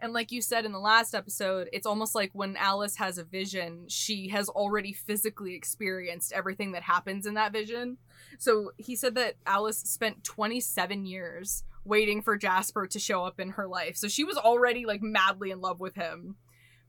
[0.01, 3.23] And like you said in the last episode, it's almost like when Alice has a
[3.23, 7.97] vision, she has already physically experienced everything that happens in that vision.
[8.37, 13.51] So he said that Alice spent 27 years waiting for Jasper to show up in
[13.51, 13.95] her life.
[13.97, 16.35] So she was already like madly in love with him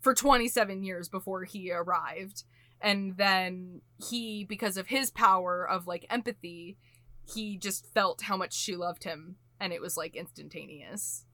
[0.01, 2.45] for 27 years before he arrived.
[2.80, 6.78] And then he, because of his power of like empathy,
[7.24, 9.36] he just felt how much she loved him.
[9.61, 11.26] And it was like instantaneous.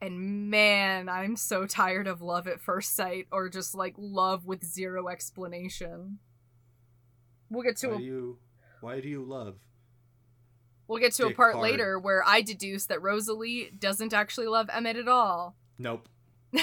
[0.00, 4.62] And man, I'm so tired of love at first sight or just like love with
[4.62, 6.18] zero explanation.
[7.48, 8.38] We'll get to Why a do you
[8.80, 9.56] why do you love?
[10.88, 14.96] We'll get to a part later where I deduce that Rosalie doesn't actually love Emmett
[14.96, 15.56] at all.
[15.78, 16.08] Nope.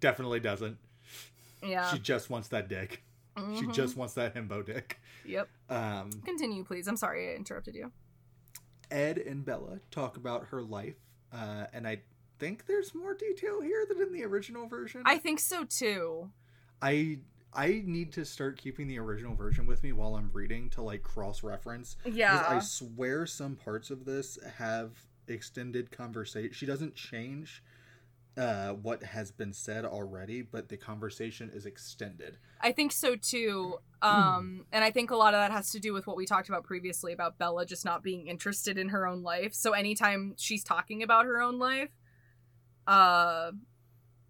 [0.00, 0.78] Definitely doesn't.
[1.62, 1.90] yeah.
[1.92, 3.02] She just wants that dick.
[3.36, 3.72] She Mhm.
[3.72, 5.00] just wants that himbo dick.
[5.24, 5.48] Yep.
[5.70, 6.86] Um, Continue, please.
[6.88, 7.92] I'm sorry I interrupted you.
[8.90, 10.96] Ed and Bella talk about her life,
[11.32, 12.02] uh, and I
[12.38, 15.02] think there's more detail here than in the original version.
[15.06, 16.30] I think so too.
[16.82, 17.20] I
[17.54, 21.02] I need to start keeping the original version with me while I'm reading to like
[21.02, 21.96] cross reference.
[22.04, 22.44] Yeah.
[22.48, 24.92] I swear some parts of this have
[25.28, 26.52] extended conversation.
[26.52, 27.62] She doesn't change
[28.34, 32.38] uh what has been said already, but the conversation is extended.
[32.62, 33.76] I think so too.
[34.00, 36.48] Um, and I think a lot of that has to do with what we talked
[36.48, 39.52] about previously about Bella just not being interested in her own life.
[39.52, 41.90] So anytime she's talking about her own life,
[42.86, 43.52] uh,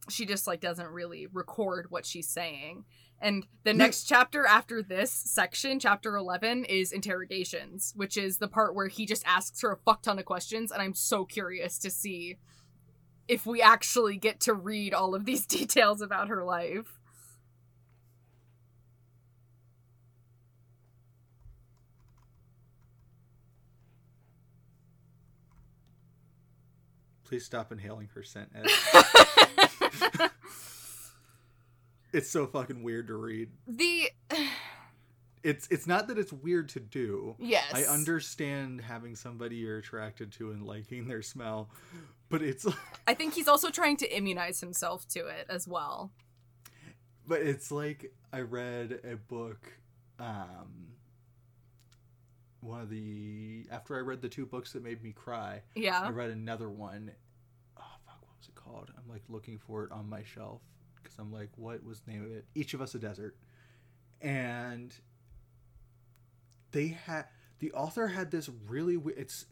[0.09, 2.85] she just like doesn't really record what she's saying.
[3.23, 8.75] And the next chapter after this section, chapter 11, is interrogations, which is the part
[8.75, 10.73] where he just asks her a fuck ton of questions.
[10.73, 12.39] And I'm so curious to see
[13.29, 16.99] if we actually get to read all of these details about her life.
[27.23, 28.51] Please stop inhaling her scent.
[28.53, 28.66] Ed.
[32.12, 33.50] it's so fucking weird to read.
[33.66, 34.10] the
[35.42, 37.34] It's it's not that it's weird to do.
[37.38, 41.68] yes, I understand having somebody you're attracted to and liking their smell,
[42.28, 42.64] but it's
[43.08, 46.12] I think he's also trying to immunize himself to it as well.
[47.26, 49.72] but it's like I read a book
[50.20, 50.88] um
[52.60, 56.00] one of the after I read the two books that made me cry, Yeah.
[56.00, 57.10] I read another one.
[57.76, 58.90] Oh fuck, what was it called?
[58.96, 60.60] I'm like looking for it on my shelf
[61.03, 62.44] because I'm like, what was the name of it?
[62.55, 63.36] Each of Us a Desert,
[64.20, 64.94] and
[66.72, 67.26] they had
[67.59, 68.98] the author had this really.
[69.16, 69.46] It's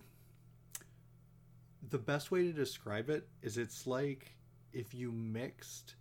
[1.88, 4.36] the best way to describe it is it's like
[4.72, 5.96] if you mixed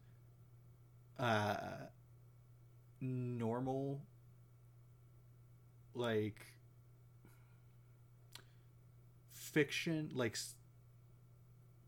[1.17, 1.57] uh
[3.01, 4.01] normal
[5.95, 6.45] like
[9.33, 10.37] fiction like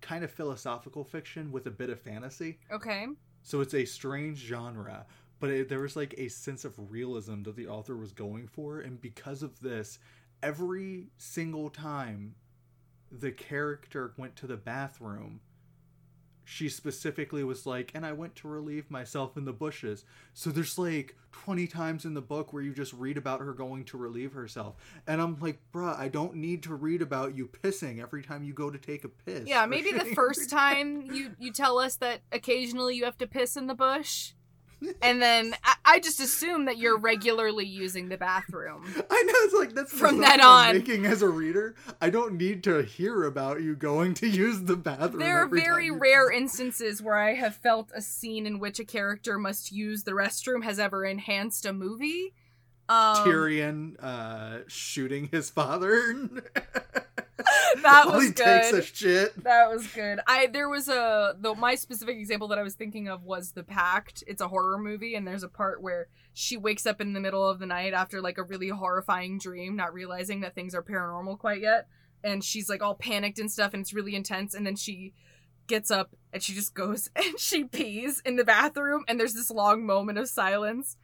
[0.02, 3.08] kind of philosophical fiction with a bit of fantasy Okay.
[3.44, 5.06] So it's a strange genre
[5.40, 8.80] but it, there was like a sense of realism that the author was going for
[8.80, 10.00] and because of this
[10.44, 12.36] every single time
[13.12, 15.42] the character went to the bathroom
[16.52, 20.04] she specifically was like and i went to relieve myself in the bushes.
[20.34, 23.86] So there's like 20 times in the book where you just read about her going
[23.86, 24.76] to relieve herself.
[25.08, 28.54] And i'm like bruh i don't need to read about you pissing every time you
[28.54, 29.48] go to take a piss.
[29.48, 33.56] Yeah, maybe the first time you you tell us that occasionally you have to piss
[33.56, 34.34] in the bush,
[35.02, 38.84] and then I, I just assume that you're regularly using the bathroom.
[39.10, 40.76] I know it's like that's From I'm on.
[40.76, 41.76] making as a reader.
[42.00, 45.20] I don't need to hear about you going to use the bathroom.
[45.20, 49.38] There are very rare instances where I have felt a scene in which a character
[49.38, 52.34] must use the restroom has ever enhanced a movie.
[52.90, 56.30] Um, Tyrion uh, shooting his father.
[57.82, 58.86] That was he takes a good.
[58.86, 59.44] shit.
[59.44, 60.20] That was good.
[60.28, 63.64] I there was a the my specific example that I was thinking of was The
[63.64, 64.24] Pact.
[64.28, 67.48] It's a horror movie and there's a part where she wakes up in the middle
[67.48, 71.40] of the night after like a really horrifying dream, not realizing that things are paranormal
[71.40, 71.88] quite yet,
[72.24, 75.14] and she's like all panicked and stuff and it's really intense and then she
[75.68, 79.50] gets up and she just goes and she pees in the bathroom and there's this
[79.52, 80.98] long moment of silence.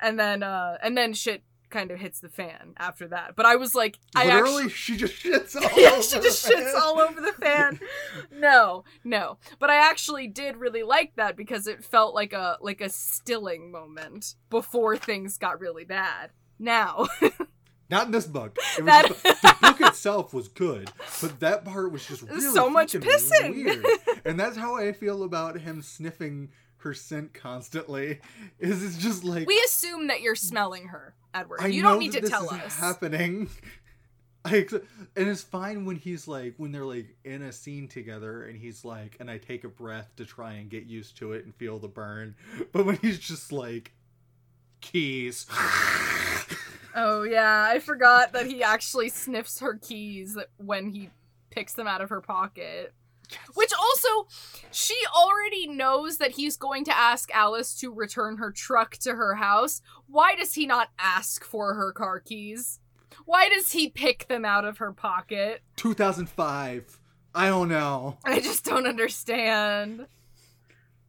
[0.00, 3.34] And then uh and then shit kind of hits the fan after that.
[3.34, 6.46] But I was like I actually Literally, she just shits all yeah, over she just
[6.46, 6.80] the shits fan.
[6.82, 7.80] all over the fan.
[8.30, 9.38] No, no.
[9.58, 13.72] But I actually did really like that because it felt like a like a stilling
[13.72, 16.30] moment before things got really bad.
[16.58, 17.08] Now,
[17.90, 18.56] Not in this book.
[18.78, 23.54] That- the book itself was good, but that part was just really So much pissing.
[23.64, 23.84] weird.
[24.24, 28.20] And that's how I feel about him sniffing her scent constantly.
[28.58, 31.60] Is it's just like we assume that you're smelling her, Edward.
[31.60, 32.78] I you know don't need that to this tell is us.
[32.78, 33.48] happening.
[34.44, 34.66] I
[35.16, 38.84] and it's fine when he's like when they're like in a scene together and he's
[38.84, 41.78] like and I take a breath to try and get used to it and feel
[41.78, 42.34] the burn.
[42.72, 43.92] But when he's just like
[44.80, 45.46] keys.
[46.94, 51.08] Oh yeah, I forgot that he actually sniffs her keys when he
[51.50, 52.92] picks them out of her pocket.
[53.54, 54.28] Which also,
[54.70, 59.34] she already knows that he's going to ask Alice to return her truck to her
[59.36, 59.82] house.
[60.06, 62.80] Why does he not ask for her car keys?
[63.24, 65.62] Why does he pick them out of her pocket?
[65.76, 67.00] 2005.
[67.34, 68.18] I don't know.
[68.24, 70.06] I just don't understand.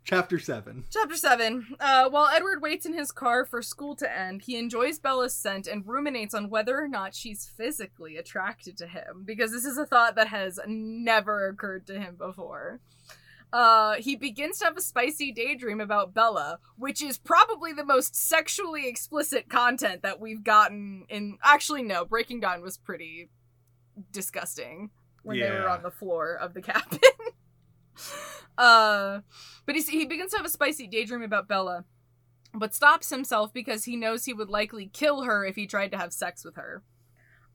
[0.06, 0.84] Chapter 7.
[0.92, 1.76] Chapter 7.
[1.80, 5.66] Uh, while Edward waits in his car for school to end, he enjoys Bella's scent
[5.66, 9.86] and ruminates on whether or not she's physically attracted to him, because this is a
[9.86, 12.82] thought that has never occurred to him before.
[13.54, 18.16] Uh, he begins to have a spicy daydream about Bella, which is probably the most
[18.16, 21.38] sexually explicit content that we've gotten in.
[21.44, 23.30] Actually, no, Breaking Dawn was pretty
[24.12, 24.90] disgusting
[25.22, 27.00] when they were on the floor of the cabin.
[28.58, 29.20] uh,
[29.66, 31.86] but he's, he begins to have a spicy daydream about Bella,
[32.54, 35.98] but stops himself because he knows he would likely kill her if he tried to
[35.98, 36.84] have sex with her.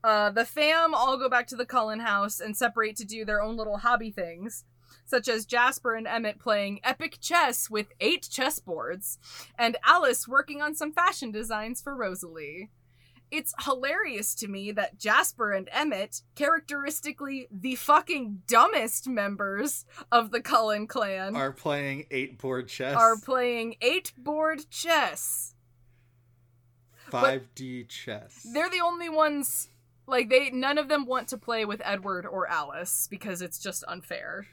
[0.03, 3.41] Uh, the fam all go back to the Cullen house and separate to do their
[3.41, 4.63] own little hobby things,
[5.05, 9.17] such as Jasper and Emmett playing epic chess with eight chessboards,
[9.57, 12.69] and Alice working on some fashion designs for Rosalie.
[13.31, 20.41] It's hilarious to me that Jasper and Emmett, characteristically the fucking dumbest members of the
[20.41, 22.95] Cullen clan, Are playing 8 board chess.
[22.95, 25.53] are playing eight board chess.
[27.11, 28.45] 5D chess.
[28.53, 29.69] They're the only ones
[30.07, 33.83] like they none of them want to play with Edward or Alice because it's just
[33.87, 34.47] unfair.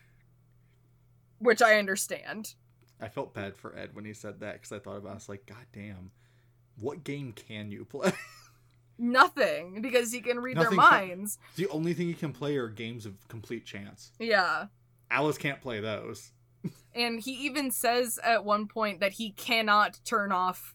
[1.38, 2.54] Which I understand.
[3.00, 5.12] I felt bad for Ed when he said that because I thought about it.
[5.12, 6.10] I was like, God damn.
[6.78, 8.12] What game can you play?
[8.99, 11.38] Nothing because he can read Nothing their minds.
[11.57, 14.12] the only thing he can play are games of complete chance.
[14.18, 14.66] Yeah.
[15.11, 16.32] Alice can't play those.
[16.94, 20.74] And he even says at one point that he cannot turn off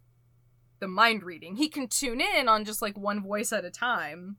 [0.80, 1.56] the mind reading.
[1.56, 4.38] He can tune in on just like one voice at a time.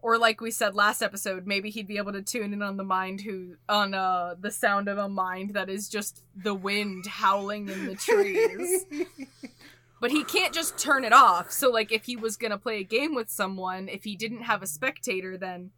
[0.00, 2.84] Or like we said last episode, maybe he'd be able to tune in on the
[2.84, 7.68] mind who on uh the sound of a mind that is just the wind howling
[7.68, 8.84] in the trees.
[10.00, 11.50] but he can't just turn it off.
[11.50, 14.42] So like if he was going to play a game with someone, if he didn't
[14.42, 15.70] have a spectator then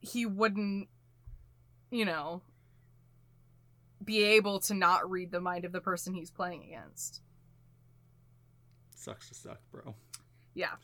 [0.00, 0.88] he wouldn't
[1.90, 2.42] you know
[4.04, 7.20] be able to not read the mind of the person he's playing against.
[8.94, 9.94] Sucks to suck, bro.
[10.54, 10.76] Yeah.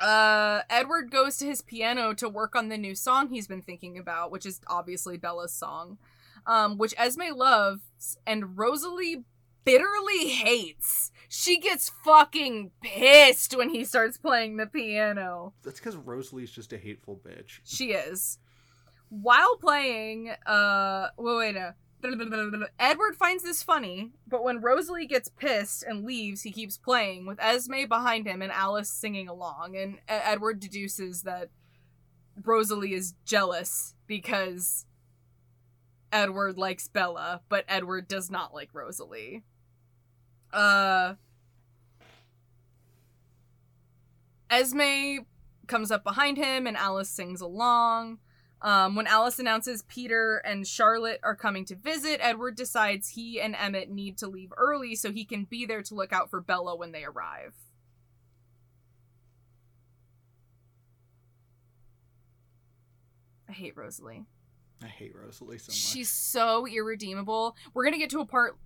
[0.00, 3.98] Uh, Edward goes to his piano to work on the new song he's been thinking
[3.98, 5.98] about, which is obviously Bella's song,
[6.46, 9.24] um, which Esme loves and Rosalie
[9.64, 11.10] bitterly hates.
[11.28, 15.54] She gets fucking pissed when he starts playing the piano.
[15.62, 17.60] That's because Rosalie's just a hateful bitch.
[17.64, 18.38] She is.
[19.08, 21.72] While playing, uh, wait, wait, no.
[22.78, 27.42] Edward finds this funny, but when Rosalie gets pissed and leaves, he keeps playing with
[27.42, 29.74] Esme behind him and Alice singing along.
[29.76, 31.48] And Edward deduces that
[32.44, 34.84] Rosalie is jealous because
[36.12, 39.42] Edward likes Bella, but Edward does not like Rosalie.
[40.54, 41.14] Uh,
[44.50, 45.24] Esme
[45.66, 48.18] comes up behind him and Alice sings along.
[48.62, 53.54] Um, when Alice announces Peter and Charlotte are coming to visit, Edward decides he and
[53.56, 56.76] Emmett need to leave early so he can be there to look out for Bella
[56.76, 57.54] when they arrive.
[63.48, 64.24] I hate Rosalie.
[64.82, 65.76] I hate Rosalie so much.
[65.76, 67.56] She's so irredeemable.
[67.72, 68.56] We're gonna get to a part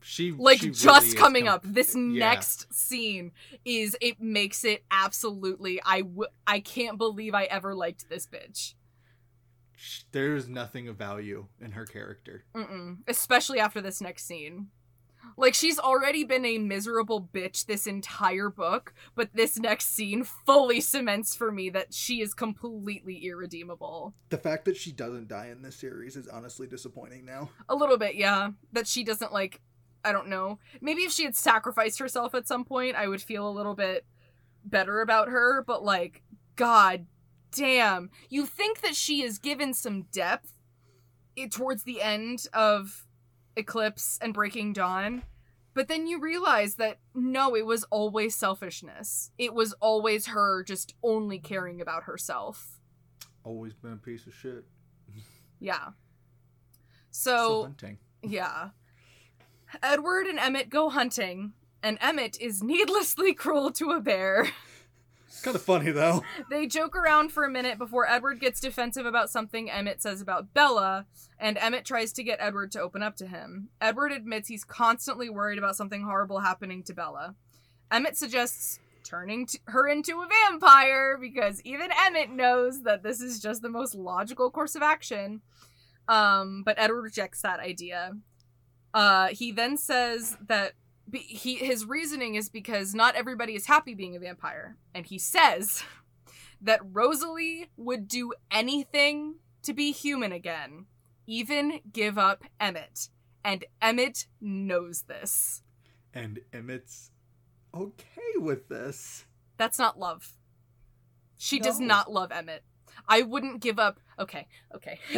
[0.00, 1.62] she like she just really coming com- up.
[1.64, 2.00] This yeah.
[2.00, 3.32] next scene
[3.64, 5.80] is it makes it absolutely.
[5.84, 8.74] I w- I can't believe I ever liked this bitch.
[10.12, 12.44] There's nothing of value in her character.
[12.54, 12.98] Mm-mm.
[13.06, 14.68] Especially after this next scene.
[15.36, 20.80] Like she's already been a miserable bitch this entire book, but this next scene fully
[20.80, 24.14] cements for me that she is completely irredeemable.
[24.30, 27.50] The fact that she doesn't die in this series is honestly disappointing now.
[27.68, 28.50] A little bit, yeah.
[28.72, 29.60] That she doesn't like
[30.04, 30.58] I don't know.
[30.80, 34.06] Maybe if she had sacrificed herself at some point, I would feel a little bit
[34.64, 36.22] better about her, but like
[36.56, 37.06] god
[37.52, 38.10] damn.
[38.28, 40.52] You think that she is given some depth
[41.36, 43.06] eh, towards the end of
[43.56, 45.22] Eclipse and Breaking Dawn,
[45.74, 49.30] but then you realize that no, it was always selfishness.
[49.38, 52.80] It was always her just only caring about herself.
[53.44, 54.64] Always been a piece of shit.
[55.60, 55.88] Yeah.
[57.10, 57.88] Still So,
[58.22, 58.70] yeah.
[59.82, 61.52] Edward and Emmett go hunting,
[61.82, 64.50] and Emmett is needlessly cruel to a bear.
[65.26, 66.24] It's kind of funny though.
[66.50, 70.52] They joke around for a minute before Edward gets defensive about something Emmett says about
[70.52, 71.06] Bella,
[71.38, 73.68] and Emmett tries to get Edward to open up to him.
[73.80, 77.36] Edward admits he's constantly worried about something horrible happening to Bella.
[77.90, 83.62] Emmett suggests turning her into a vampire because even Emmett knows that this is just
[83.62, 85.40] the most logical course of action.
[86.08, 88.12] Um, but Edward rejects that idea.
[88.94, 90.72] Uh, he then says that
[91.10, 95.18] be- he his reasoning is because not everybody is happy being a vampire, and he
[95.18, 95.82] says
[96.60, 100.86] that Rosalie would do anything to be human again,
[101.26, 103.08] even give up Emmett,
[103.44, 105.62] and Emmett knows this.
[106.14, 107.10] And Emmett's
[107.74, 109.26] okay with this.
[109.56, 110.32] That's not love.
[111.36, 112.64] She does not love Emmett.
[113.06, 114.00] I wouldn't give up.
[114.18, 114.98] Okay, okay.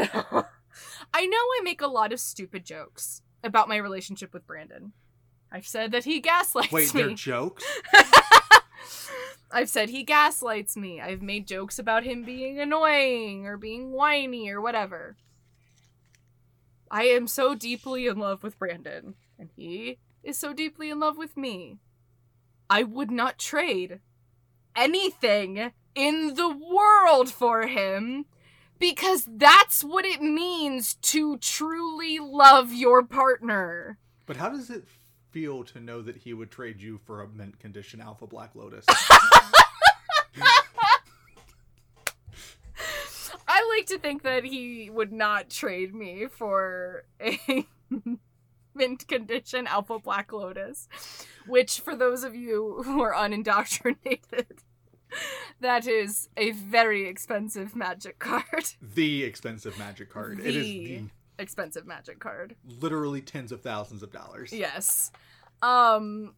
[1.14, 4.92] I know I make a lot of stupid jokes about my relationship with Brandon.
[5.52, 7.64] I've said that he gaslights Wait, they're jokes?
[9.52, 11.00] I've said he gaslights me.
[11.00, 15.16] I've made jokes about him being annoying or being whiny or whatever.
[16.90, 21.18] I am so deeply in love with Brandon, and he is so deeply in love
[21.18, 21.78] with me.
[22.68, 24.00] I would not trade
[24.76, 28.26] anything in the world for him
[28.80, 33.98] because that's what it means to truly love your partner.
[34.26, 34.84] But how does it
[35.30, 38.84] feel to know that he would trade you for a mint condition Alpha Black Lotus?
[43.52, 47.66] I like to think that he would not trade me for a
[48.74, 50.88] mint condition Alpha Black Lotus,
[51.46, 54.62] which, for those of you who are unindoctrinated,
[55.60, 58.44] that is a very expensive magic card.
[58.94, 60.40] the expensive magic card.
[60.40, 61.02] It is The- the
[61.42, 62.54] expensive magic card.
[62.80, 64.52] literally tens of thousands of dollars.
[64.52, 65.10] Yes.
[65.62, 66.34] Um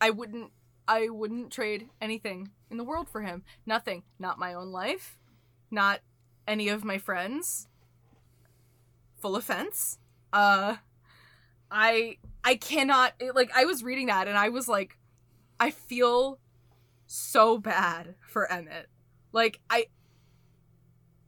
[0.00, 0.50] I wouldn't
[0.88, 3.42] I wouldn't trade anything in the world for him.
[3.64, 4.02] Nothing.
[4.18, 5.18] Not my own life.
[5.70, 6.00] Not
[6.46, 7.68] any of my friends.
[9.20, 9.98] Full offense.
[10.32, 10.76] Uh
[11.70, 14.96] I I cannot it, like I was reading that and I was like
[15.58, 16.38] I feel
[17.06, 18.88] so bad for Emmett.
[19.32, 19.86] Like I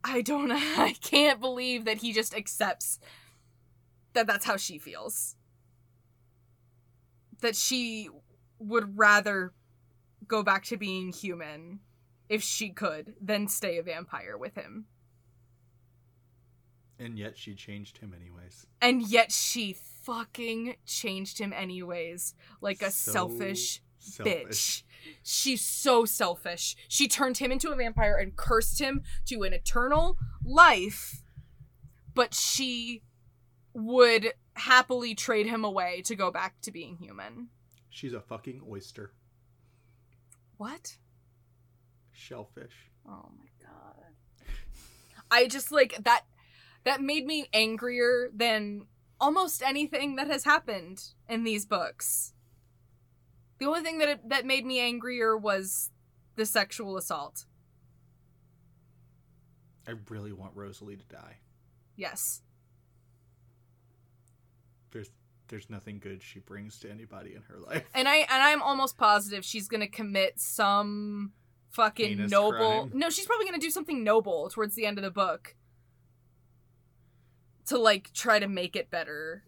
[0.03, 2.99] I don't I can't believe that he just accepts
[4.13, 5.35] that that's how she feels.
[7.41, 8.09] That she
[8.59, 9.53] would rather
[10.27, 11.79] go back to being human
[12.27, 14.85] if she could than stay a vampire with him.
[16.99, 18.67] And yet she changed him anyways.
[18.81, 22.35] And yet she fucking changed him anyways.
[22.59, 24.83] Like a So selfish Selfish.
[24.83, 24.83] bitch.
[25.23, 26.75] She's so selfish.
[26.87, 31.23] She turned him into a vampire and cursed him to an eternal life,
[32.13, 33.03] but she
[33.73, 37.49] would happily trade him away to go back to being human.
[37.89, 39.13] She's a fucking oyster.
[40.57, 40.97] What?
[42.11, 42.91] Shellfish.
[43.07, 44.05] Oh my god.
[45.31, 46.25] I just like that
[46.83, 48.87] that made me angrier than
[49.19, 52.33] almost anything that has happened in these books.
[53.59, 55.91] The only thing that that made me angrier was
[56.35, 57.45] the sexual assault.
[59.87, 61.37] I really want Rosalie to die.
[61.95, 62.41] Yes.
[64.91, 65.11] There's
[65.49, 67.83] there's nothing good she brings to anybody in her life.
[67.93, 71.33] And I and I'm almost positive she's going to commit some
[71.71, 72.91] fucking Heinous noble crime.
[72.93, 75.55] No, she's probably going to do something noble towards the end of the book.
[77.65, 79.43] To like try to make it better.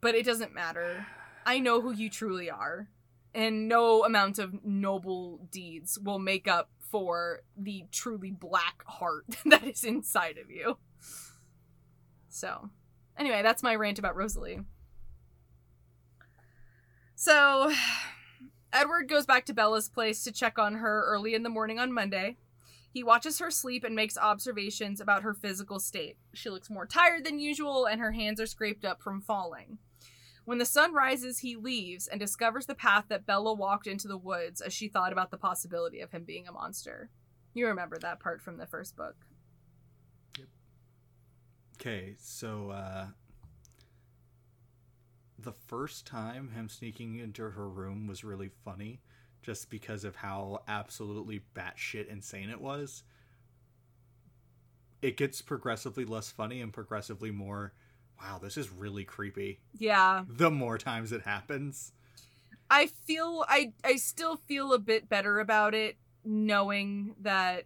[0.00, 1.06] But it doesn't matter.
[1.46, 2.88] I know who you truly are.
[3.32, 9.64] And no amount of noble deeds will make up for the truly black heart that
[9.64, 10.78] is inside of you.
[12.28, 12.70] So,
[13.16, 14.60] anyway, that's my rant about Rosalie.
[17.14, 17.72] So,
[18.72, 21.92] Edward goes back to Bella's place to check on her early in the morning on
[21.92, 22.36] Monday.
[22.90, 26.16] He watches her sleep and makes observations about her physical state.
[26.32, 29.78] She looks more tired than usual, and her hands are scraped up from falling.
[30.46, 34.16] When the sun rises, he leaves and discovers the path that Bella walked into the
[34.16, 37.10] woods as she thought about the possibility of him being a monster.
[37.52, 39.16] You remember that part from the first book.
[40.38, 40.46] Yep.
[41.80, 43.06] Okay, so uh
[45.36, 49.00] the first time him sneaking into her room was really funny
[49.42, 53.02] just because of how absolutely batshit insane it was.
[55.02, 57.72] It gets progressively less funny and progressively more
[58.20, 59.60] wow, this is really creepy.
[59.76, 60.24] Yeah.
[60.28, 61.92] The more times it happens.
[62.70, 67.64] I feel I I still feel a bit better about it knowing that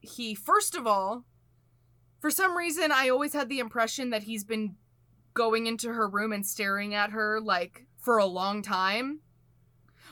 [0.00, 1.24] he first of all
[2.20, 4.74] for some reason I always had the impression that he's been
[5.34, 9.20] going into her room and staring at her like for a long time.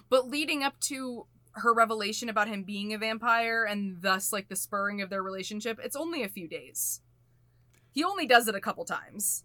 [0.09, 4.55] But leading up to her revelation about him being a vampire and thus like the
[4.55, 7.01] spurring of their relationship, it's only a few days.
[7.97, 9.42] He only does it a couple times.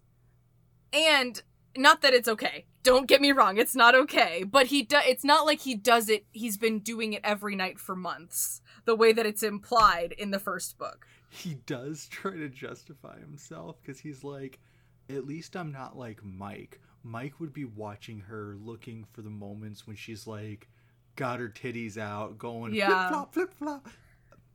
[0.92, 1.42] And
[1.74, 2.66] not that it's okay.
[2.82, 6.10] Don't get me wrong, it's not okay, but he do- it's not like he does
[6.10, 10.32] it he's been doing it every night for months, the way that it's implied in
[10.32, 11.06] the first book.
[11.30, 14.60] he does try to justify himself because he's like,
[15.08, 16.78] at least I'm not like Mike.
[17.02, 20.68] Mike would be watching her, looking for the moments when she's like,
[21.16, 22.88] got her titties out, going Yeah.
[22.88, 23.88] flip flop, flip flop.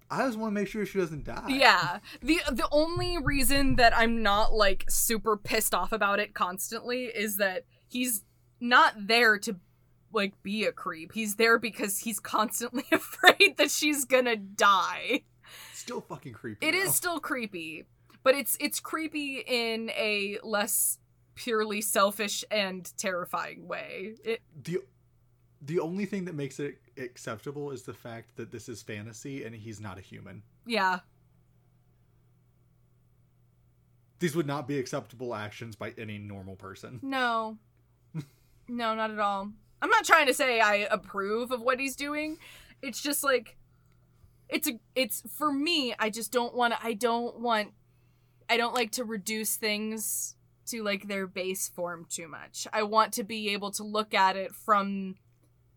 [0.09, 1.45] I just want to make sure she doesn't die.
[1.49, 1.99] Yeah.
[2.21, 7.37] The the only reason that I'm not like super pissed off about it constantly is
[7.37, 8.23] that he's
[8.59, 9.57] not there to
[10.13, 11.11] like be a creep.
[11.13, 15.23] He's there because he's constantly afraid that she's gonna die.
[15.73, 16.65] Still fucking creepy.
[16.65, 16.77] It though.
[16.77, 17.85] is still creepy,
[18.23, 20.99] but it's it's creepy in a less
[21.35, 24.15] purely selfish and terrifying way.
[24.23, 24.79] It the
[25.61, 29.55] the only thing that makes it acceptable is the fact that this is fantasy and
[29.55, 30.43] he's not a human.
[30.65, 30.99] yeah.
[34.19, 36.99] These would not be acceptable actions by any normal person.
[37.03, 37.57] No.
[38.67, 39.51] no, not at all.
[39.81, 42.37] I'm not trying to say I approve of what he's doing.
[42.81, 43.57] It's just like
[44.49, 47.73] it's a it's for me, I just don't want I don't want
[48.49, 50.35] I don't like to reduce things
[50.67, 52.67] to like their base form too much.
[52.73, 55.15] I want to be able to look at it from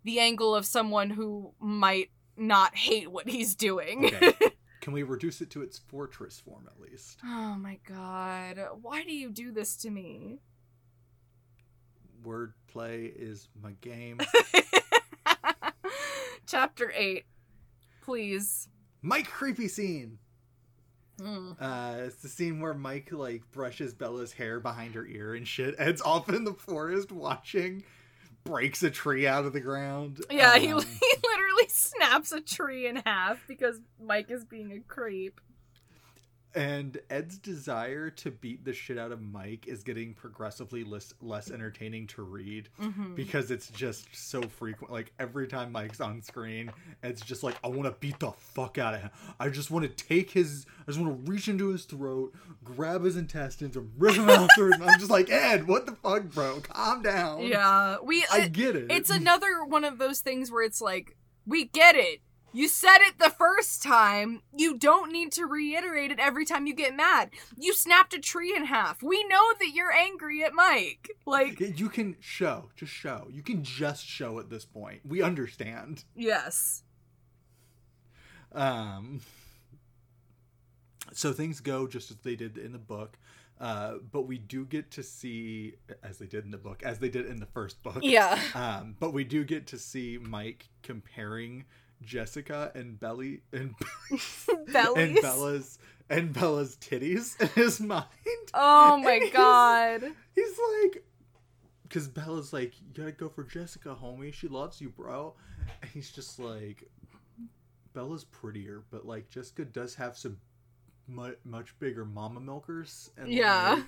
[0.05, 4.07] the angle of someone who might not hate what he's doing.
[4.07, 4.35] Okay.
[4.81, 7.19] Can we reduce it to its fortress form at least?
[7.25, 8.59] oh my god.
[8.81, 10.39] Why do you do this to me?
[12.25, 14.21] Wordplay is my game.
[16.47, 17.25] Chapter 8.
[18.03, 18.69] Please.
[19.03, 20.19] Mike creepy scene.
[21.21, 21.57] Mm.
[21.61, 25.75] Uh, it's the scene where Mike like brushes Bella's hair behind her ear and shit.
[25.79, 27.85] Ed's off in the forest watching,
[28.45, 30.25] breaks a tree out of the ground.
[30.31, 30.85] Yeah, he, he Um,
[31.25, 35.41] literally snaps a tree in half because Mike is being a creep.
[36.55, 41.51] And Ed's desire to beat the shit out of Mike is getting progressively less less
[41.51, 43.15] entertaining to read Mm-hmm.
[43.15, 44.93] because it's just so frequent.
[44.93, 46.73] Like every time Mike's on screen,
[47.03, 49.11] it's just like, I want to beat the fuck out of him.
[49.39, 52.35] I just want to take his, I just want to reach into his throat,
[52.65, 54.73] grab his intestines, and rip him out through.
[54.73, 56.61] And I'm just like, Ed, what the fuck, bro?
[56.61, 57.43] Calm down.
[57.47, 58.25] Yeah, we.
[58.33, 58.91] I it- get it.
[58.91, 62.21] it's another one of those things where it's like, we get it.
[62.53, 64.43] You said it the first time.
[64.57, 67.31] You don't need to reiterate it every time you get mad.
[67.57, 69.03] You snapped a tree in half.
[69.03, 71.11] We know that you're angry at Mike.
[71.27, 73.29] Like, you can show, just show.
[73.31, 75.01] You can just show at this point.
[75.07, 76.05] We understand.
[76.17, 76.83] yes.
[78.53, 79.21] Um,
[81.13, 83.17] so things go just as they did in the book,
[83.61, 87.09] uh, but we do get to see, as they did in the book, as they
[87.09, 87.99] did in the first book.
[88.03, 88.41] Yeah.
[88.55, 91.65] Um, but we do get to see Mike comparing
[92.03, 93.75] Jessica and Belly and,
[94.97, 95.79] and Bella's
[96.09, 98.05] and Bella's titties in his mind.
[98.55, 100.03] Oh my And god.
[100.35, 101.05] He's like,
[101.85, 104.33] because Bella's like, you gotta go for Jessica, homie.
[104.33, 105.35] She loves you, bro.
[105.83, 106.89] And he's just like,
[107.93, 110.39] Bella's prettier, but like Jessica does have some
[111.07, 113.11] mu- much bigger mama milkers.
[113.17, 113.75] And Yeah.
[113.75, 113.85] like,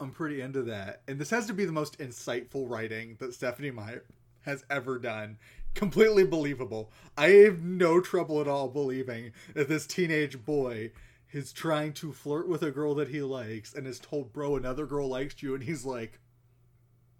[0.00, 1.02] I'm pretty into that.
[1.08, 4.04] And this has to be the most insightful writing that Stephenie Meyer
[4.42, 5.36] has ever done.
[5.74, 6.90] Completely believable.
[7.16, 10.90] I have no trouble at all believing that this teenage boy
[11.32, 14.86] is trying to flirt with a girl that he likes and is told, bro, another
[14.86, 15.54] girl likes you.
[15.54, 16.20] And he's like,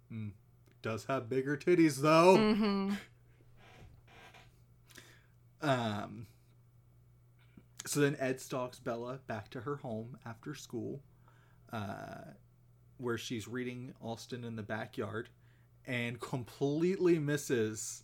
[0.09, 0.29] hmm,
[0.81, 2.37] does have bigger titties though.
[2.37, 2.93] Mm-hmm.
[5.61, 6.27] Um.
[7.85, 11.01] So then Ed stalks Bella back to her home after school,
[11.73, 12.33] uh,
[12.97, 15.29] where she's reading Austen in the backyard,
[15.87, 18.03] and completely misses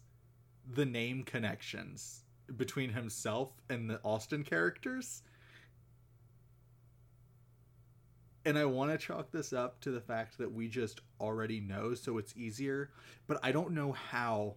[0.74, 2.24] the name connections
[2.57, 5.24] between himself and the Austen characters.
[8.45, 11.95] And I want to chalk this up to the fact that we just already know,
[11.95, 12.91] so it's easier.
[13.26, 14.55] But I don't know how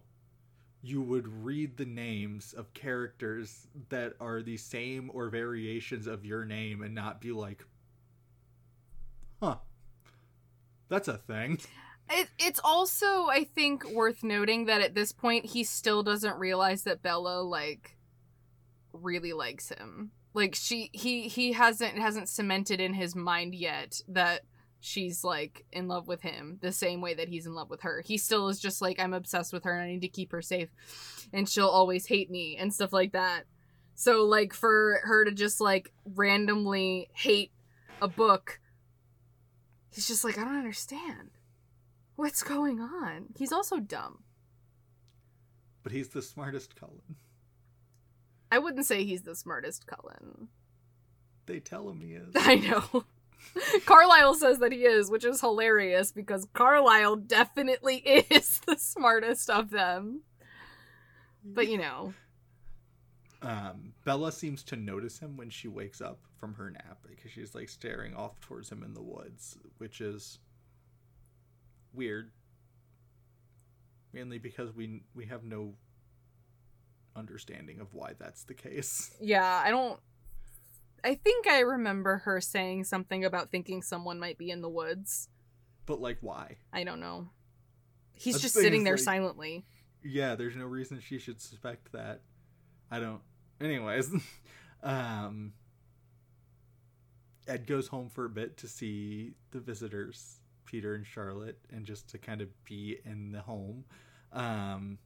[0.81, 6.45] you would read the names of characters that are the same or variations of your
[6.45, 7.65] name and not be like,
[9.41, 9.57] huh,
[10.87, 11.59] that's a thing.
[12.09, 16.83] It, it's also, I think, worth noting that at this point he still doesn't realize
[16.83, 17.97] that Bella like
[18.93, 20.11] really likes him.
[20.33, 24.41] Like she, he, he hasn't hasn't cemented in his mind yet that
[24.79, 28.01] she's like in love with him the same way that he's in love with her.
[28.05, 30.41] He still is just like I'm obsessed with her and I need to keep her
[30.41, 30.69] safe,
[31.33, 33.43] and she'll always hate me and stuff like that.
[33.95, 37.51] So like for her to just like randomly hate
[38.01, 38.59] a book,
[39.91, 41.31] he's just like I don't understand.
[42.19, 43.27] What's going on?
[43.37, 44.23] He's also dumb.
[45.83, 47.15] But he's the smartest Cullen.
[48.51, 50.49] I wouldn't say he's the smartest Cullen.
[51.45, 52.27] They tell him he is.
[52.35, 53.05] I know.
[53.85, 57.95] Carlisle says that he is, which is hilarious because Carlisle definitely
[58.29, 60.23] is the smartest of them.
[61.41, 62.13] But you know,
[63.41, 67.55] Um, Bella seems to notice him when she wakes up from her nap because she's
[67.55, 70.39] like staring off towards him in the woods, which is
[71.93, 72.31] weird.
[74.13, 75.75] Mainly because we we have no
[77.15, 79.11] understanding of why that's the case.
[79.21, 79.99] Yeah, I don't.
[81.03, 85.29] I think I remember her saying something about thinking someone might be in the woods.
[85.85, 86.57] But like, why?
[86.73, 87.29] I don't know.
[88.13, 89.65] He's That's just the sitting there like- silently.
[90.03, 92.21] Yeah, there's no reason she should suspect that.
[92.91, 93.21] I don't.
[93.61, 94.11] Anyways,
[94.83, 95.53] um,
[97.47, 100.39] Ed goes home for a bit to see the visitors,
[100.69, 103.85] Peter and Charlotte, and just to kind of be in the home.
[104.31, 104.99] Um,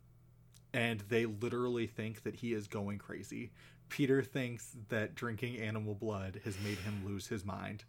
[0.73, 3.51] and they literally think that he is going crazy.
[3.87, 7.85] Peter thinks that drinking animal blood has made him lose his mind.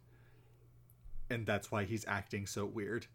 [1.29, 3.07] And that's why he's acting so weird.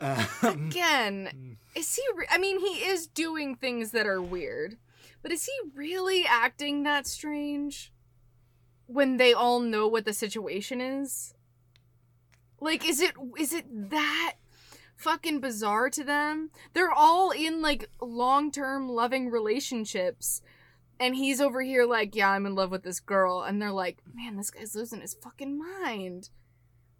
[0.00, 2.02] Um, Again, is he?
[2.14, 4.76] Re- I mean, he is doing things that are weird,
[5.20, 7.92] but is he really acting that strange
[8.86, 11.34] when they all know what the situation is?
[12.60, 14.34] Like, is it is it that
[14.96, 16.50] fucking bizarre to them?
[16.74, 20.42] They're all in like long term loving relationships.
[20.98, 24.02] And he's over here like, yeah, I'm in love with this girl, and they're like,
[24.14, 26.28] man, this guy's losing his fucking mind.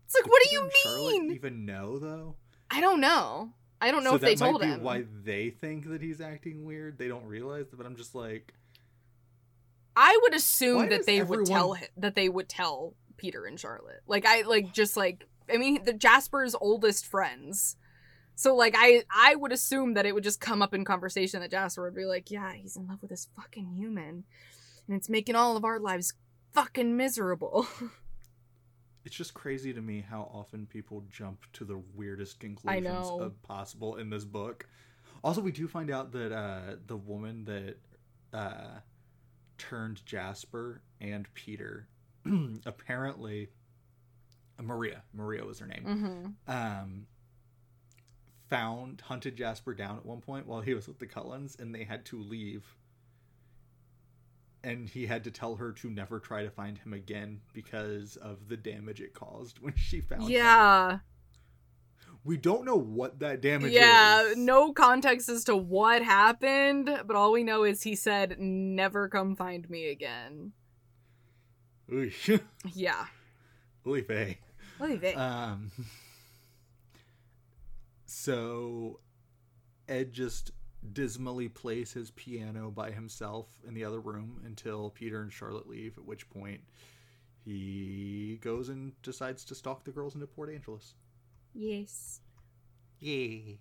[0.06, 1.32] It's like, what do you and Charlotte mean?
[1.32, 2.36] even know though?
[2.70, 3.50] I don't know.
[3.82, 4.82] I don't know so if they told him.
[4.82, 6.96] why they think that he's acting weird.
[6.98, 8.54] They don't realize, but I'm just like,
[9.96, 13.44] I would assume Why that they would tell everyone- hi- that they would tell Peter
[13.44, 14.00] and Charlotte.
[14.06, 17.76] Like I like just like I mean the Jasper's oldest friends.
[18.34, 21.50] So like I I would assume that it would just come up in conversation that
[21.50, 24.24] Jasper would be like, "Yeah, he's in love with this fucking human."
[24.86, 26.14] And it's making all of our lives
[26.52, 27.66] fucking miserable.
[29.04, 33.96] it's just crazy to me how often people jump to the weirdest conclusions of possible
[33.96, 34.68] in this book.
[35.22, 37.76] Also, we do find out that uh, the woman that
[38.32, 38.78] uh,
[39.58, 41.88] turned Jasper and Peter,
[42.66, 43.48] apparently,
[44.62, 46.36] Maria, Maria was her name.
[46.48, 46.52] mhm.
[46.52, 47.06] um,
[48.48, 51.84] found hunted Jasper down at one point while he was with the Cullens, and they
[51.84, 52.64] had to leave.
[54.62, 58.48] And he had to tell her to never try to find him again because of
[58.48, 60.30] the damage it caused when she found him.
[60.30, 60.98] Yeah.
[62.24, 64.36] We don't know what that damage Yeah, is.
[64.36, 69.34] no context as to what happened, but all we know is he said never come
[69.34, 70.52] find me again.
[72.74, 73.06] Yeah.
[73.86, 74.02] Oy
[74.80, 74.92] vey.
[74.92, 75.14] Oy vey.
[75.14, 75.70] Um,
[78.06, 79.00] so
[79.88, 80.52] Ed just
[80.92, 85.98] dismally plays his piano by himself in the other room until Peter and Charlotte leave,
[85.98, 86.60] at which point
[87.44, 90.94] he goes and decides to stalk the girls into Port Angeles.
[91.54, 92.20] yes.
[93.02, 93.58] Yay.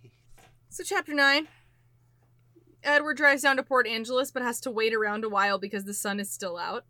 [0.67, 1.47] So, chapter 9.
[2.84, 5.93] Edward drives down to Port Angeles but has to wait around a while because the
[5.93, 6.84] sun is still out.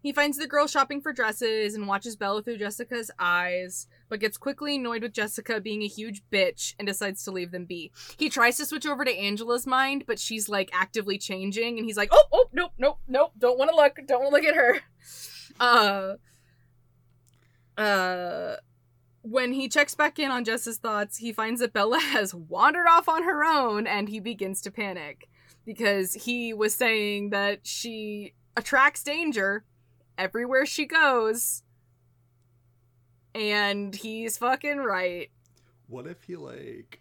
[0.00, 4.36] He finds the girl shopping for dresses and watches Bella through Jessica's eyes, but gets
[4.36, 7.90] quickly annoyed with Jessica being a huge bitch and decides to leave them be.
[8.16, 11.96] He tries to switch over to Angela's mind, but she's like actively changing, and he's
[11.96, 14.56] like, "Oh, oh, nope, nope, nope, don't want to look, don't want to look at
[14.56, 14.80] her."
[15.60, 16.14] Uh,
[17.76, 18.56] uh,
[19.22, 23.08] when he checks back in on Jess's thoughts, he finds that Bella has wandered off
[23.08, 25.28] on her own and he begins to panic
[25.64, 29.64] because he was saying that she attracts danger
[30.18, 31.62] everywhere she goes.
[33.34, 35.30] And he's fucking right.
[35.86, 37.00] What if he like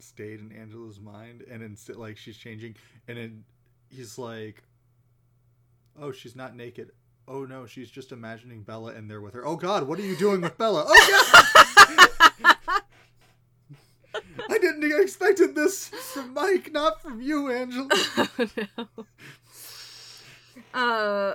[0.00, 3.44] stayed in Angela's mind and instead like she's changing and then
[3.88, 4.62] he's like
[6.00, 6.90] Oh, she's not naked.
[7.28, 9.46] Oh no, she's just imagining Bella in there with her.
[9.46, 10.84] Oh god, what are you doing with Bella?
[10.86, 11.44] Oh
[12.40, 12.56] god!
[14.50, 17.88] I didn't expected this from Mike, not from you, Angela.
[18.18, 19.04] oh no.
[20.74, 21.34] Uh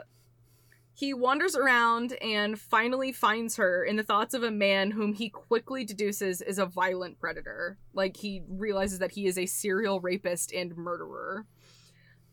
[0.99, 5.29] he wanders around and finally finds her in the thoughts of a man whom he
[5.29, 7.77] quickly deduces is a violent predator.
[7.93, 11.45] Like he realizes that he is a serial rapist and murderer.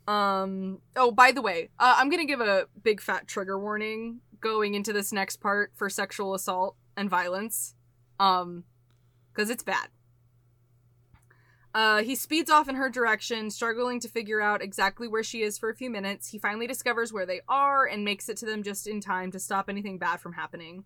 [0.08, 4.18] Um oh by the way, uh, I'm going to give a big fat trigger warning
[4.40, 7.76] going into this next part for sexual assault and violence.
[8.18, 8.64] Um
[9.32, 9.90] cuz it's bad.
[11.76, 15.58] Uh, he speeds off in her direction, struggling to figure out exactly where she is
[15.58, 16.30] for a few minutes.
[16.30, 19.38] He finally discovers where they are and makes it to them just in time to
[19.38, 20.84] stop anything bad from happening.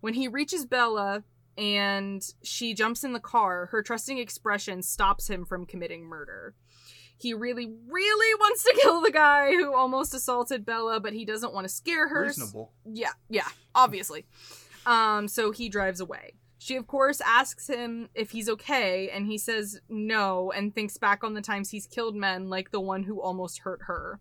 [0.00, 1.22] When he reaches Bella
[1.56, 6.56] and she jumps in the car, her trusting expression stops him from committing murder.
[7.16, 11.54] He really, really wants to kill the guy who almost assaulted Bella, but he doesn't
[11.54, 12.22] want to scare her.
[12.22, 12.72] Reasonable.
[12.84, 13.46] Yeah, yeah,
[13.76, 14.26] obviously.
[14.86, 16.32] Um, so he drives away.
[16.66, 21.22] She, of course, asks him if he's okay, and he says no and thinks back
[21.22, 24.18] on the times he's killed men, like the one who almost hurt her.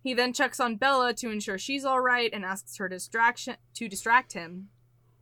[0.00, 3.88] He then checks on Bella to ensure she's all right and asks her distraction to
[3.88, 4.68] distract him,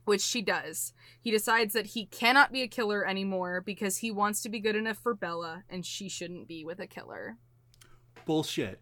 [0.03, 0.93] which she does.
[1.19, 4.75] He decides that he cannot be a killer anymore because he wants to be good
[4.75, 7.37] enough for Bella and she shouldn't be with a killer.
[8.27, 8.79] Bullshit.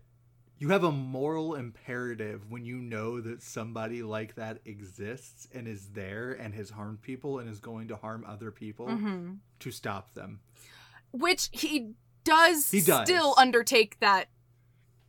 [0.63, 5.89] You have a moral imperative when you know that somebody like that exists and is
[5.89, 9.39] there and has harmed people and is going to harm other people Mhm.
[9.59, 10.39] to stop them.
[11.11, 13.05] Which he does, He does.
[13.05, 14.29] still undertake that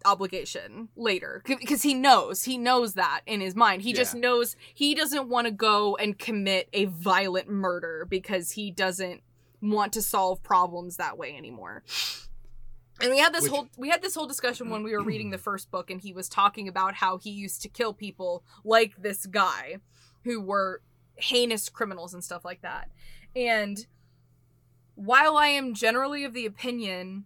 [0.05, 4.93] obligation later because he knows he knows that in his mind he just knows he
[4.93, 9.23] doesn't want to go and commit a violent murder because he doesn't
[9.63, 11.85] want to solve problems that way anymore
[13.01, 15.31] and we had this Which- whole we had this whole discussion when we were reading
[15.31, 18.95] the first book and he was talking about how he used to kill people like
[18.97, 19.79] this guy
[20.25, 20.83] who were
[21.17, 22.91] heinous criminals and stuff like that
[23.37, 23.87] and
[24.97, 27.25] while I am generally of the opinion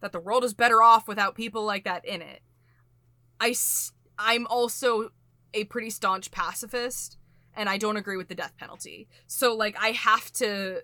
[0.00, 2.40] that the world is better off without people like that in it,
[3.40, 3.54] i
[4.18, 5.10] i'm also
[5.54, 7.16] a pretty staunch pacifist
[7.56, 9.08] and I don't agree with the death penalty.
[9.26, 10.82] So like I have to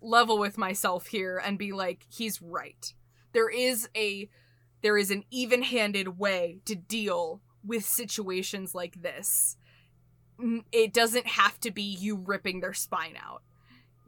[0.00, 2.92] level with myself here and be like he's right.
[3.32, 4.28] There is a
[4.82, 9.56] there is an even-handed way to deal with situations like this.
[10.72, 13.42] It doesn't have to be you ripping their spine out.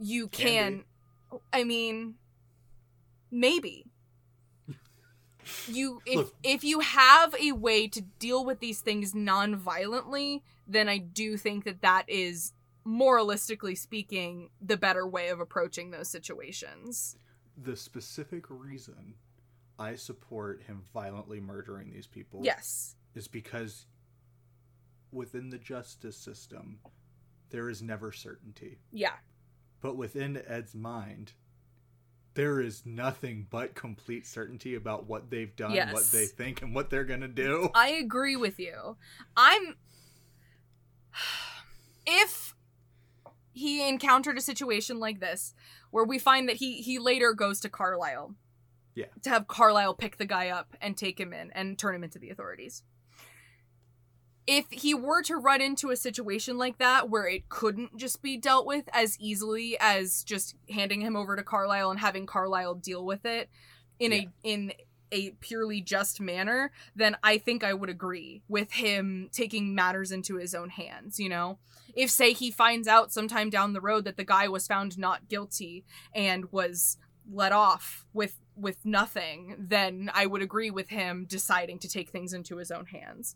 [0.01, 0.85] You Can
[1.31, 2.17] can, I mean
[3.35, 3.87] maybe
[5.67, 6.35] you if Look.
[6.43, 11.65] if you have a way to deal with these things non-violently then i do think
[11.65, 12.53] that that is
[12.87, 17.17] moralistically speaking the better way of approaching those situations
[17.57, 19.15] The specific reason
[19.79, 23.87] I support him violently murdering these people yes is because
[25.13, 26.79] within the justice system,
[27.51, 28.79] there is never certainty.
[28.93, 29.15] yeah
[29.81, 31.33] But within Ed's mind,
[32.35, 36.91] there is nothing but complete certainty about what they've done, what they think, and what
[36.91, 37.71] they're gonna do.
[37.75, 38.97] i agree with you
[39.37, 39.77] i'm
[42.07, 42.55] if
[43.53, 45.55] he encountered a situation like this
[45.95, 48.35] where we find that he he later goes to carlisle
[48.97, 49.07] Yeah.
[49.23, 52.19] to have carlisle pick the guy up and take him in and turn him into
[52.19, 52.83] the authorities
[54.47, 58.37] if he were to run into a situation like that where it couldn't just be
[58.37, 63.05] dealt with as easily as just handing him over to Carlisle and having Carlisle deal
[63.07, 63.49] with it
[63.99, 64.19] in Yeah.
[64.19, 64.73] a in
[65.15, 70.37] a purely just manner, then I think I would agree with him taking matters into
[70.37, 71.59] his own hands, you know?
[71.95, 75.29] If say he finds out sometime down the road that the guy was found not
[75.29, 75.85] guilty
[76.15, 76.99] and was
[77.33, 82.33] let off with with nothing, then I would agree with him deciding to take things
[82.33, 83.35] into his own hands.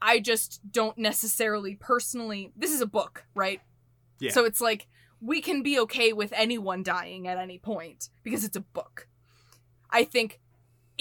[0.00, 2.52] I just don't necessarily personally.
[2.56, 3.60] This is a book, right?
[4.18, 4.32] Yeah.
[4.32, 4.88] So it's like
[5.20, 9.08] we can be okay with anyone dying at any point because it's a book.
[9.90, 10.40] I think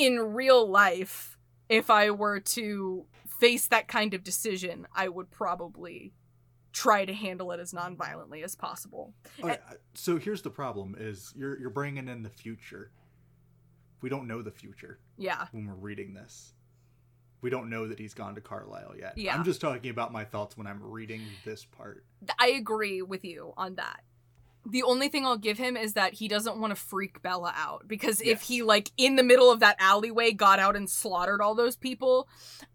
[0.02, 1.38] in real life,
[1.70, 3.06] if I were to
[3.40, 6.14] face that kind of decision, I would probably
[6.74, 9.14] try to handle it as non-violently as possible.
[9.44, 12.92] Okay, uh, so here's the problem: is you're you're bringing in the future.
[14.02, 15.46] We don't know the future Yeah.
[15.52, 16.54] when we're reading this.
[17.42, 19.16] We don't know that he's gone to Carlisle yet.
[19.18, 19.36] Yeah.
[19.36, 22.04] I'm just talking about my thoughts when I'm reading this part.
[22.40, 24.02] I agree with you on that.
[24.66, 27.88] The only thing I'll give him is that he doesn't want to freak Bella out
[27.88, 31.56] because if he like in the middle of that alleyway got out and slaughtered all
[31.56, 32.28] those people,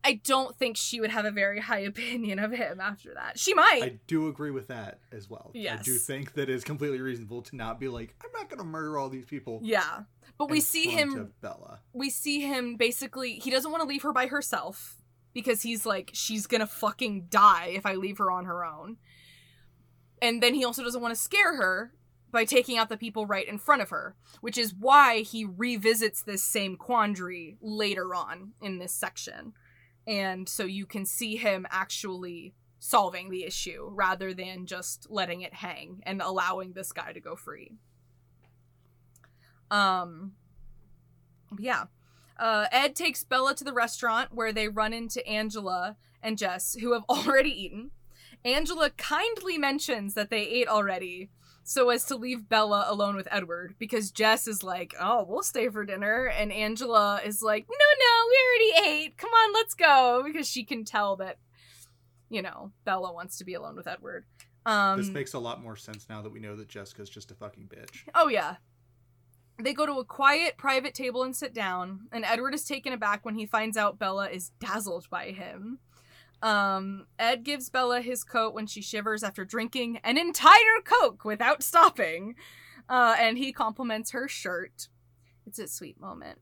[0.02, 3.38] I don't think she would have a very high opinion of him after that.
[3.38, 3.80] She might.
[3.84, 5.52] I do agree with that as well.
[5.54, 5.80] Yes.
[5.80, 8.64] I do think that it's completely reasonable to not be like, I'm not going to
[8.64, 9.60] murder all these people.
[9.62, 10.00] yeah.
[10.38, 11.80] But we see him Bella.
[11.94, 14.96] we see him basically he doesn't want to leave her by herself
[15.32, 18.98] because he's like she's gonna fucking die if i leave her on her own
[20.20, 21.92] and then he also doesn't want to scare her
[22.30, 26.22] by taking out the people right in front of her which is why he revisits
[26.22, 29.52] this same quandary later on in this section
[30.06, 35.54] and so you can see him actually solving the issue rather than just letting it
[35.54, 37.72] hang and allowing this guy to go free
[39.70, 40.32] um
[41.58, 41.84] yeah.
[42.38, 46.92] Uh, Ed takes Bella to the restaurant where they run into Angela and Jess, who
[46.92, 47.90] have already eaten.
[48.46, 51.30] Angela kindly mentions that they ate already
[51.64, 55.68] so as to leave Bella alone with Edward because Jess is like, oh, we'll stay
[55.68, 56.26] for dinner.
[56.26, 59.18] And Angela is like, no, no, we already ate.
[59.18, 60.22] Come on, let's go.
[60.24, 61.38] Because she can tell that,
[62.30, 64.26] you know, Bella wants to be alone with Edward.
[64.64, 67.34] Um, this makes a lot more sense now that we know that Jessica's just a
[67.34, 68.04] fucking bitch.
[68.14, 68.56] Oh yeah.
[69.58, 73.24] They go to a quiet private table and sit down, and Edward is taken aback
[73.24, 75.78] when he finds out Bella is dazzled by him.
[76.42, 81.62] Um, Ed gives Bella his coat when she shivers after drinking an entire Coke without
[81.62, 82.34] stopping.
[82.88, 84.88] Uh, and he compliments her shirt.
[85.46, 86.38] It's a sweet moment.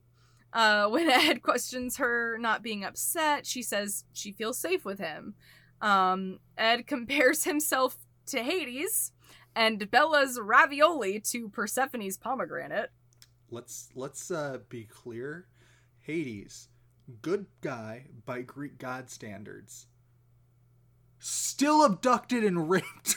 [0.53, 5.35] Uh, when Ed questions her not being upset, she says she feels safe with him.
[5.81, 9.13] Um, Ed compares himself to Hades
[9.55, 12.91] and Bella's ravioli to Persephone's pomegranate.
[13.51, 15.47] Let's let's uh, be clear.
[16.01, 16.69] Hades,
[17.23, 19.87] good guy by Greek god standards.
[21.19, 23.17] Still abducted and raped.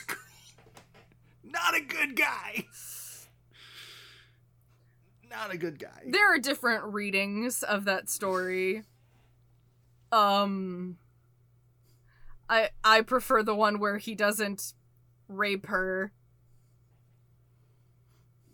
[1.44, 2.66] Not a good guy.
[5.30, 6.04] Not a good guy.
[6.06, 8.82] There are different readings of that story.
[10.10, 10.98] Um
[12.48, 14.72] I I prefer the one where he doesn't
[15.28, 16.12] rape her.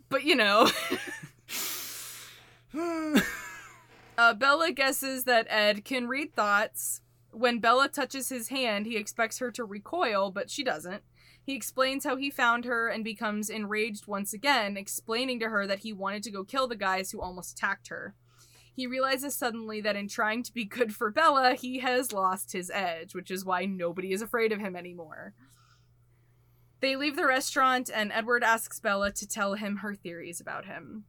[0.09, 0.69] But you know,
[4.17, 7.01] uh, Bella guesses that Ed can read thoughts.
[7.31, 11.03] When Bella touches his hand, he expects her to recoil, but she doesn't.
[11.45, 15.81] He explains how he found her and becomes enraged once again, explaining to her that
[15.81, 18.15] he wanted to go kill the guys who almost attacked her.
[18.75, 22.71] He realizes suddenly that in trying to be good for Bella, he has lost his
[22.71, 25.35] edge, which is why nobody is afraid of him anymore.
[26.81, 31.05] They leave the restaurant, and Edward asks Bella to tell him her theories about him.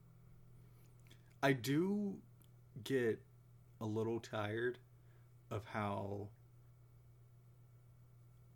[1.42, 2.18] I do
[2.86, 3.20] get
[3.82, 4.78] a little tired
[5.52, 6.30] of how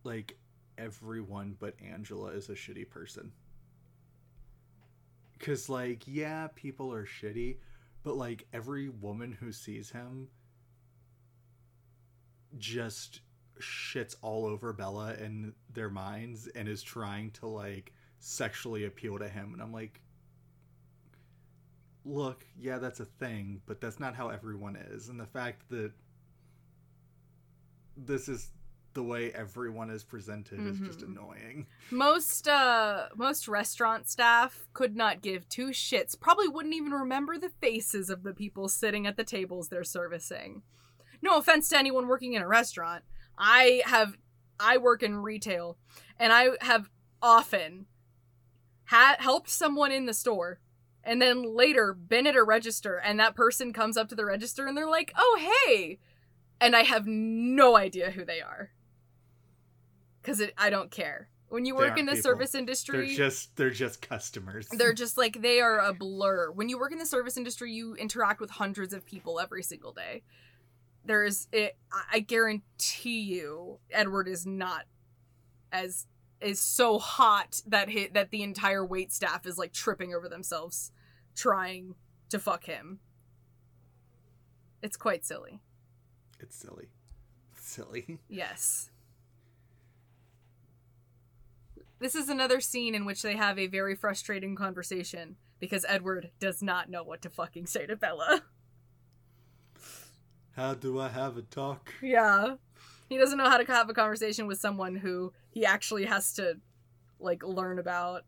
[0.04, 0.38] like
[0.78, 3.34] everyone but Angela is a shitty person.
[5.40, 7.58] Cuz like yeah, people are shitty,
[8.04, 10.30] but like every woman who sees him
[12.58, 13.22] just
[13.60, 19.28] shits all over Bella in their minds and is trying to like sexually appeal to
[19.28, 20.02] him and I'm like
[22.06, 25.10] look, yeah, that's a thing, but that's not how everyone is.
[25.10, 25.92] And the fact that
[27.98, 28.50] this is
[28.94, 31.10] the way everyone is presented is just Mhm.
[31.10, 31.68] annoying.
[31.92, 36.20] Most uh most restaurant staff could not give two shits.
[36.20, 40.64] Probably wouldn't even remember the faces of the people sitting at the tables they're servicing.
[41.22, 43.04] No offense to anyone working in a restaurant.
[43.38, 44.18] I have
[44.60, 45.78] I work in retail
[46.18, 46.90] and I have
[47.22, 47.86] often
[48.86, 50.60] had helped someone in the store
[51.04, 54.68] and then later been at a register and that person comes up to the register
[54.68, 56.00] and they're like, "Oh, hey."
[56.62, 58.72] And I have no idea who they are.
[60.24, 61.30] Cuz I don't care.
[61.48, 62.32] When you work in the people.
[62.32, 64.68] service industry, They're just they're just customers.
[64.68, 66.52] they're just like they are a blur.
[66.52, 69.92] When you work in the service industry, you interact with hundreds of people every single
[69.94, 70.22] day.
[71.06, 71.78] There's it
[72.12, 74.86] I guarantee you Edward is not
[75.72, 76.06] as
[76.42, 80.92] is so hot that hit that the entire wait staff is like tripping over themselves
[81.36, 81.96] trying
[82.30, 83.00] to fuck him.
[84.82, 85.60] It's quite silly.
[86.40, 86.88] it's silly.
[87.56, 88.20] Silly.
[88.30, 88.92] Yes.
[92.00, 96.62] This is another scene in which they have a very frustrating conversation because Edward does
[96.64, 98.44] not know what to fucking say to Bella.
[100.56, 101.94] How do I have a talk?
[102.02, 102.56] Yeah.
[103.10, 106.56] He doesn't know how to have a conversation with someone who he actually has to
[107.20, 108.24] like learn about.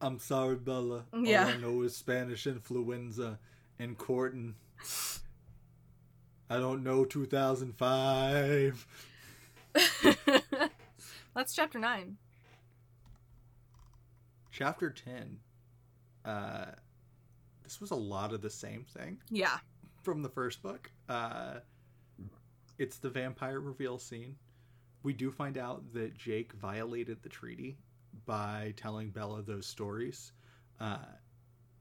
[0.00, 1.04] I'm sorry, Bella.
[1.14, 1.44] Yeah.
[1.44, 3.38] All I know is Spanish influenza
[3.78, 4.56] and courting.
[6.48, 8.86] I don't know 2005.
[11.34, 12.16] That's chapter 9.
[14.50, 15.38] Chapter 10.
[16.24, 16.64] Uh,
[17.62, 19.58] this was a lot of the same thing Yeah.
[20.02, 20.90] from the first book.
[21.08, 21.60] Uh,
[22.80, 24.36] it's the vampire reveal scene.
[25.02, 27.76] We do find out that Jake violated the treaty
[28.24, 30.32] by telling Bella those stories,
[30.80, 31.04] uh,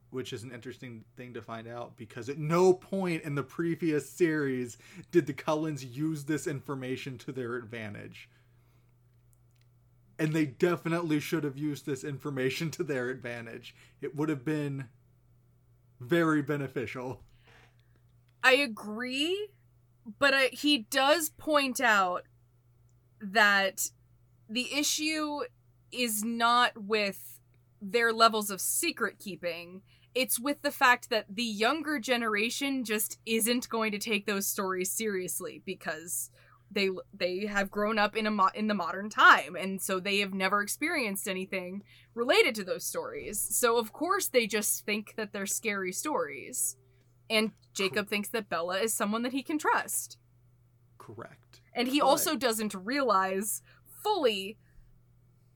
[0.09, 4.09] which is an interesting thing to find out because at no point in the previous
[4.09, 4.77] series
[5.09, 8.29] did the Cullens use this information to their advantage.
[10.19, 13.73] And they definitely should have used this information to their advantage.
[14.01, 14.89] It would have been
[16.01, 17.21] very beneficial.
[18.43, 19.49] I agree,
[20.17, 22.23] but I, he does point out
[23.21, 23.89] that
[24.49, 25.41] the issue
[25.91, 27.39] is not with
[27.81, 29.81] their levels of secret keeping.
[30.15, 34.91] It's with the fact that the younger generation just isn't going to take those stories
[34.91, 36.31] seriously because
[36.71, 40.19] they they have grown up in a mo- in the modern time and so they
[40.19, 41.81] have never experienced anything
[42.13, 43.39] related to those stories.
[43.39, 46.75] So of course they just think that they're scary stories.
[47.29, 50.17] And Jacob thinks that Bella is someone that he can trust.
[50.97, 51.61] Correct.
[51.73, 53.61] And he also doesn't realize
[54.03, 54.57] fully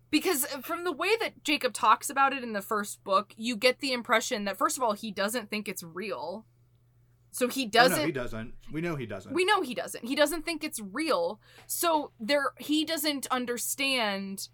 [0.10, 3.80] because from the way that Jacob talks about it in the first book, you get
[3.80, 6.46] the impression that first of all he doesn't think it's real.
[7.32, 8.54] So he Oh, doesn't no, he doesn't.
[8.72, 9.34] We know he doesn't.
[9.34, 10.06] we know he doesn't.
[10.06, 11.40] He doesn't think it's real.
[11.66, 14.50] So there he doesn't understand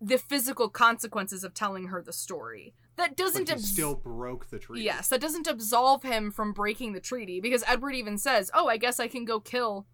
[0.00, 2.74] the physical consequences of telling her the story.
[2.98, 4.84] That doesn't abs- still broke the treaty.
[4.84, 8.76] Yes, that doesn't absolve him from breaking the treaty because Edward even says, "Oh, I
[8.76, 9.86] guess I can go kill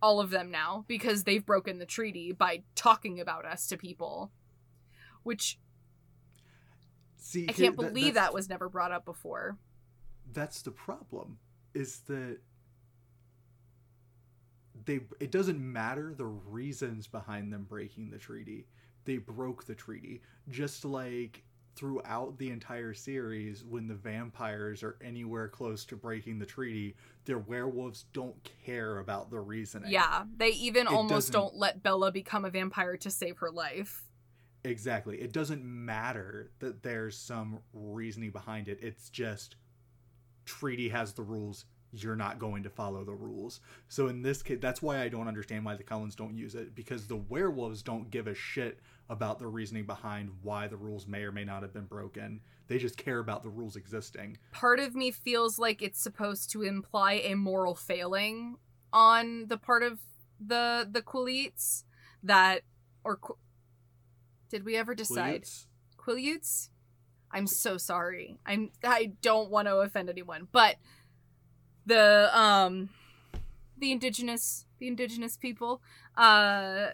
[0.00, 4.32] all of them now because they've broken the treaty by talking about us to people."
[5.22, 5.58] Which
[7.16, 9.58] See, I can't believe that's- that was never brought up before.
[10.32, 11.38] that's the problem
[11.74, 12.38] is that
[14.84, 18.66] they it doesn't matter the reasons behind them breaking the treaty
[19.04, 21.44] they broke the treaty just like
[21.74, 26.94] throughout the entire series when the vampires are anywhere close to breaking the treaty
[27.24, 32.12] their werewolves don't care about the reasoning Yeah, they even It almost don't let Bella
[32.12, 34.04] become a vampire to save her life.
[34.64, 35.20] Exactly.
[35.20, 38.78] It doesn't matter that there's some reasoning behind it.
[38.82, 39.56] It's just
[40.44, 41.64] treaty has the rules.
[41.92, 43.60] You're not going to follow the rules.
[43.88, 46.74] So in this case, that's why I don't understand why the Cullens don't use it
[46.74, 51.22] because the werewolves don't give a shit about the reasoning behind why the rules may
[51.22, 52.40] or may not have been broken.
[52.68, 54.38] They just care about the rules existing.
[54.52, 58.56] Part of me feels like it's supposed to imply a moral failing
[58.92, 60.00] on the part of
[60.44, 61.84] the the Quilites
[62.22, 62.62] that
[63.04, 63.36] or Qu-
[64.48, 65.66] did we ever decide Quileutes?
[65.96, 66.68] Quileutes?
[67.30, 68.38] I'm so sorry.
[68.44, 70.76] I'm I don't want to offend anyone, but
[71.86, 72.88] the um
[73.78, 75.82] the indigenous the indigenous people
[76.16, 76.88] uh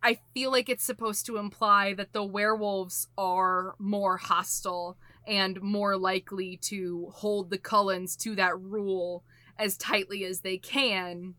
[0.00, 4.96] I feel like it's supposed to imply that the werewolves are more hostile
[5.26, 9.24] and more likely to hold the Cullens to that rule
[9.58, 11.34] as tightly as they can,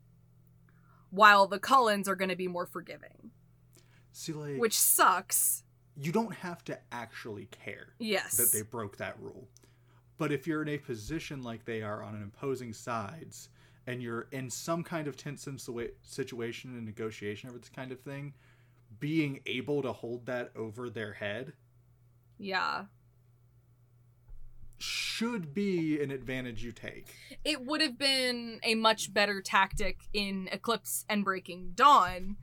[1.10, 3.32] while the Cullens are going to be more forgiving,
[4.12, 5.64] See, like, which sucks.
[5.96, 7.94] you don't have to actually care.
[7.98, 8.36] Yes.
[8.36, 9.48] that they broke that rule.
[10.20, 13.50] But if you're in a position like they are on an opposing sides,
[13.88, 15.48] and you're in some kind of tense
[16.04, 18.34] situation and negotiation over this kind of thing,
[19.00, 21.54] being able to hold that over their head
[22.38, 22.86] yeah.
[24.78, 27.16] should be an advantage you take.
[27.44, 32.36] It would have been a much better tactic in Eclipse and Breaking Dawn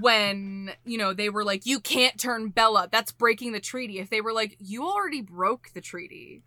[0.00, 2.88] when, you know, they were like, you can't turn Bella.
[2.90, 3.98] That's breaking the treaty.
[3.98, 6.42] If they were like, you already broke the treaty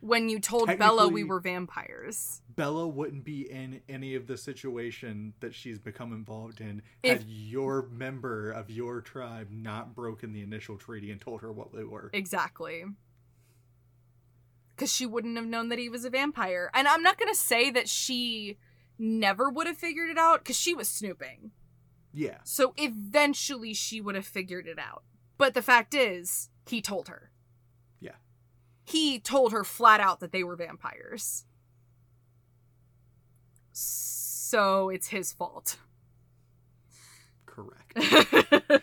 [0.00, 2.42] when you told Bella we were vampires.
[2.54, 7.28] Bella wouldn't be in any of the situation that she's become involved in If- had
[7.28, 11.84] your member of your tribe not broken the initial treaty and told her what they
[11.84, 12.10] were.
[12.12, 12.84] Exactly.
[14.70, 16.70] Because she wouldn't have known that he was a vampire.
[16.72, 18.58] And I'm not going to say that she
[18.98, 21.50] never would have figured it out because she was snooping.
[22.12, 22.38] Yeah.
[22.44, 25.02] So eventually she would have figured it out.
[25.36, 27.27] But the fact is, he told her.
[28.88, 31.44] He told her flat out that they were vampires.
[33.70, 35.76] So it's his fault.
[37.44, 38.82] Correct.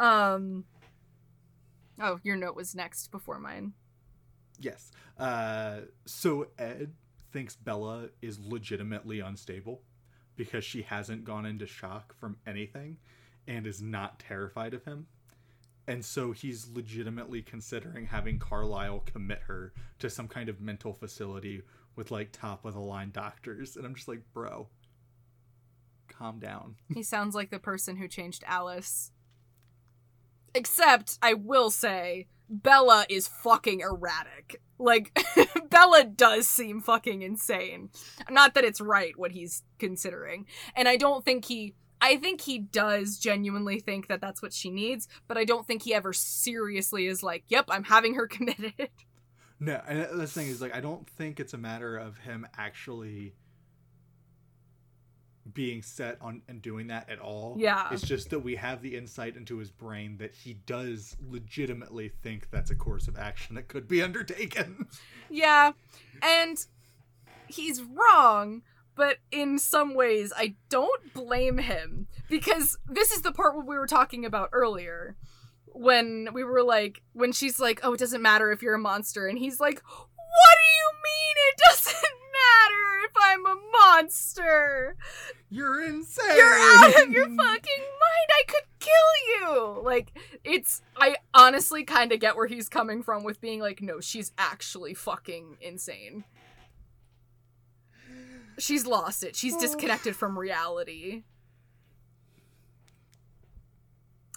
[0.00, 0.64] um
[2.00, 3.72] Oh, your note was next before mine.
[4.60, 4.92] Yes.
[5.18, 6.92] Uh, so Ed
[7.32, 9.82] thinks Bella is legitimately unstable
[10.36, 12.98] because she hasn't gone into shock from anything
[13.48, 15.08] and is not terrified of him.
[15.88, 21.62] And so he's legitimately considering having Carlisle commit her to some kind of mental facility
[21.96, 23.74] with like top of the line doctors.
[23.74, 24.68] And I'm just like, bro,
[26.06, 26.76] calm down.
[26.94, 29.12] He sounds like the person who changed Alice.
[30.54, 34.60] Except, I will say, Bella is fucking erratic.
[34.78, 35.18] Like,
[35.70, 37.88] Bella does seem fucking insane.
[38.30, 40.44] Not that it's right what he's considering.
[40.76, 41.74] And I don't think he.
[42.00, 45.82] I think he does genuinely think that that's what she needs, but I don't think
[45.82, 48.90] he ever seriously is like, yep, I'm having her committed.
[49.60, 53.34] No, and the thing is, like, I don't think it's a matter of him actually
[55.52, 57.56] being set on and doing that at all.
[57.58, 57.88] Yeah.
[57.90, 62.50] It's just that we have the insight into his brain that he does legitimately think
[62.50, 64.86] that's a course of action that could be undertaken.
[65.30, 65.72] Yeah,
[66.22, 66.64] and
[67.48, 68.62] he's wrong,
[68.98, 73.78] but in some ways I don't blame him because this is the part what we
[73.78, 75.16] were talking about earlier
[75.66, 79.28] when we were like when she's like, "Oh, it doesn't matter if you're a monster."
[79.28, 81.94] And he's like, "What do you mean it doesn't
[82.42, 84.96] matter if I'm a monster?
[85.48, 86.36] You're insane.
[86.36, 88.28] You're out of your fucking mind.
[88.30, 88.90] I could kill
[89.28, 90.12] you." Like
[90.42, 94.32] it's I honestly kind of get where he's coming from with being like, "No, she's
[94.36, 96.24] actually fucking insane."
[98.58, 99.36] She's lost it.
[99.36, 99.60] She's oh.
[99.60, 101.22] disconnected from reality.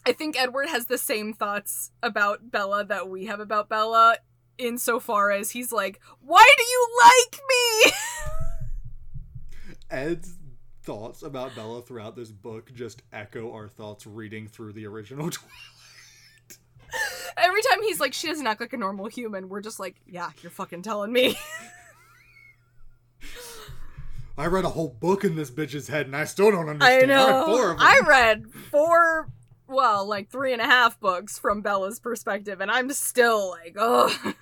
[0.05, 4.17] I think Edward has the same thoughts about Bella that we have about Bella,
[4.57, 7.91] insofar as he's like, Why do you like me?
[9.91, 10.37] Ed's
[10.83, 16.57] thoughts about Bella throughout this book just echo our thoughts reading through the original Twilight.
[17.37, 20.01] Every every time he's like, she doesn't act like a normal human, we're just like,
[20.05, 21.37] yeah, you're fucking telling me.
[24.41, 27.11] I read a whole book in this bitch's head and I still don't understand.
[27.11, 27.27] I know.
[27.27, 27.87] I, have four of them.
[27.87, 29.29] I read four,
[29.67, 34.33] well, like three and a half books from Bella's perspective, and I'm still like, oh,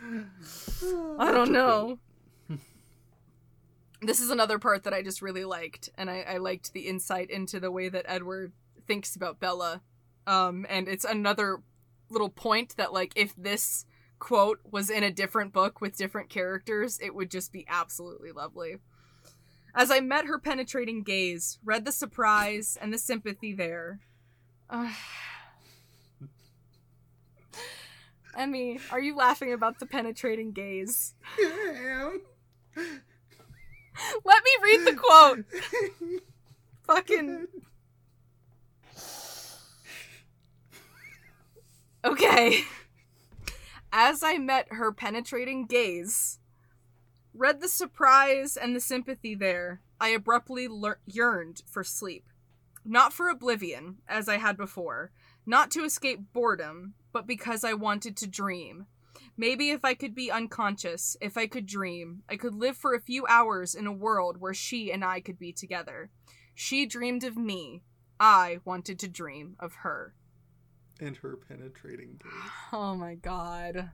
[1.18, 1.98] I don't know.
[4.00, 7.30] this is another part that I just really liked, and I, I liked the insight
[7.30, 8.54] into the way that Edward
[8.86, 9.82] thinks about Bella.
[10.26, 11.58] Um, and it's another
[12.08, 13.84] little point that, like, if this
[14.18, 18.76] quote was in a different book with different characters, it would just be absolutely lovely.
[19.74, 24.00] As I met her penetrating gaze, read the surprise and the sympathy there.
[24.68, 24.92] Uh,
[28.36, 31.14] Emmy, are you laughing about the penetrating gaze?
[31.38, 32.20] I am.
[34.24, 35.44] Let me read the quote.
[36.86, 37.46] Fucking.
[42.04, 42.64] Okay.
[43.92, 46.38] As I met her penetrating gaze,
[47.32, 50.68] read the surprise and the sympathy there, I abruptly
[51.06, 52.26] yearned for sleep.
[52.84, 55.10] Not for oblivion, as I had before,
[55.46, 58.86] not to escape boredom, but because I wanted to dream.
[59.36, 63.00] Maybe if I could be unconscious, if I could dream, I could live for a
[63.00, 66.10] few hours in a world where she and I could be together.
[66.54, 67.82] She dreamed of me.
[68.20, 70.14] I wanted to dream of her.
[71.00, 72.50] And her penetrating gaze.
[72.72, 73.90] Oh my god.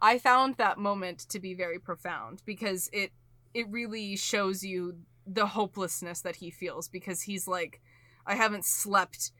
[0.00, 3.12] I found that moment to be very profound because it
[3.52, 4.96] it really shows you
[5.26, 7.80] the hopelessness that he feels because he's like
[8.26, 9.30] I haven't slept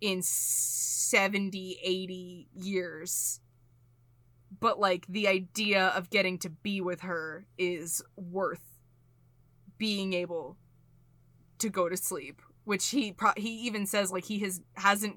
[0.00, 3.40] in 70 80 years
[4.60, 8.78] but like the idea of getting to be with her is worth
[9.78, 10.56] being able
[11.58, 15.16] to go to sleep which he pro- he even says like he has hasn't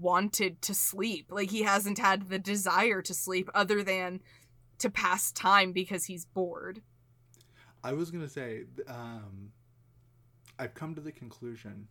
[0.00, 1.26] wanted to sleep.
[1.30, 4.20] Like he hasn't had the desire to sleep other than
[4.78, 6.82] to pass time because he's bored.
[7.84, 9.50] I was gonna say, um,
[10.58, 11.88] I've come to the conclusion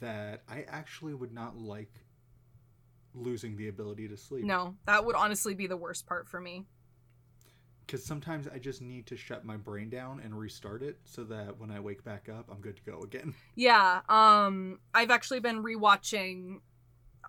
[0.00, 1.92] that I actually would not like
[3.14, 4.44] losing the ability to sleep.
[4.44, 6.64] no that would honestly be the worst part for me
[7.90, 11.58] because sometimes I just need to shut my brain down and restart it so that
[11.58, 13.34] when I wake back up, I'm good to go again.
[13.56, 16.60] yeah um i've actually been rewatching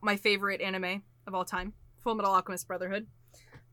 [0.03, 1.73] my favorite anime of all time
[2.03, 3.07] full metal alchemist brotherhood.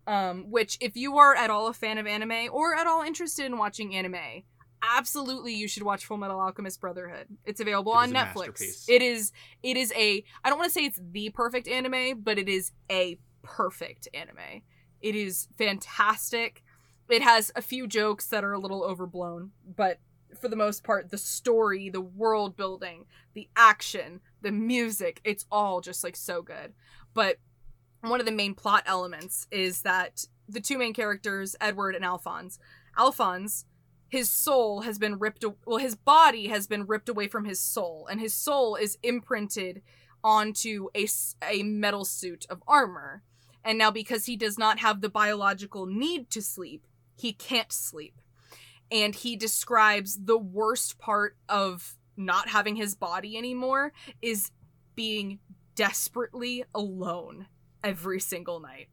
[0.07, 3.45] Um which if you are at all a fan of anime or at all interested
[3.45, 4.43] in watching anime
[4.83, 7.27] absolutely you should watch full metal alchemist brotherhood.
[7.45, 8.85] It's available It on netflix.
[8.89, 9.33] it is
[9.63, 12.73] it is a i don't want to say it's the perfect anime but it is
[12.91, 14.63] a perfect anime.
[15.01, 16.63] It is fantastic
[17.09, 19.99] it has a few jokes that are a little overblown but
[20.41, 25.81] for the most part the story the world building the action the music it's all
[25.81, 26.73] just like so good.
[27.15, 27.39] But
[28.01, 32.59] one of the main plot elements is that the two main characters edward and alphonse
[32.97, 33.65] alphonse
[34.09, 38.07] his soul has been ripped well his body has been ripped away from his soul
[38.11, 39.83] and his soul is imprinted
[40.23, 41.07] onto a,
[41.49, 43.23] a metal suit of armor.
[43.65, 46.87] And now because he does not have the biological need to sleep
[47.19, 48.21] he can't sleep
[48.91, 53.93] and he describes the worst part of not having his body anymore
[54.23, 54.51] is
[54.95, 55.39] being
[55.75, 57.47] desperately alone
[57.85, 58.89] every single night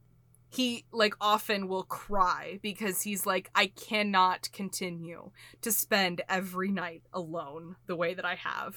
[0.55, 5.31] he like often will cry because he's like I cannot continue
[5.61, 8.75] to spend every night alone the way that I have.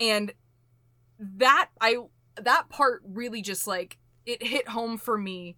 [0.00, 0.32] And
[1.18, 1.98] that I
[2.40, 5.56] that part really just like it hit home for me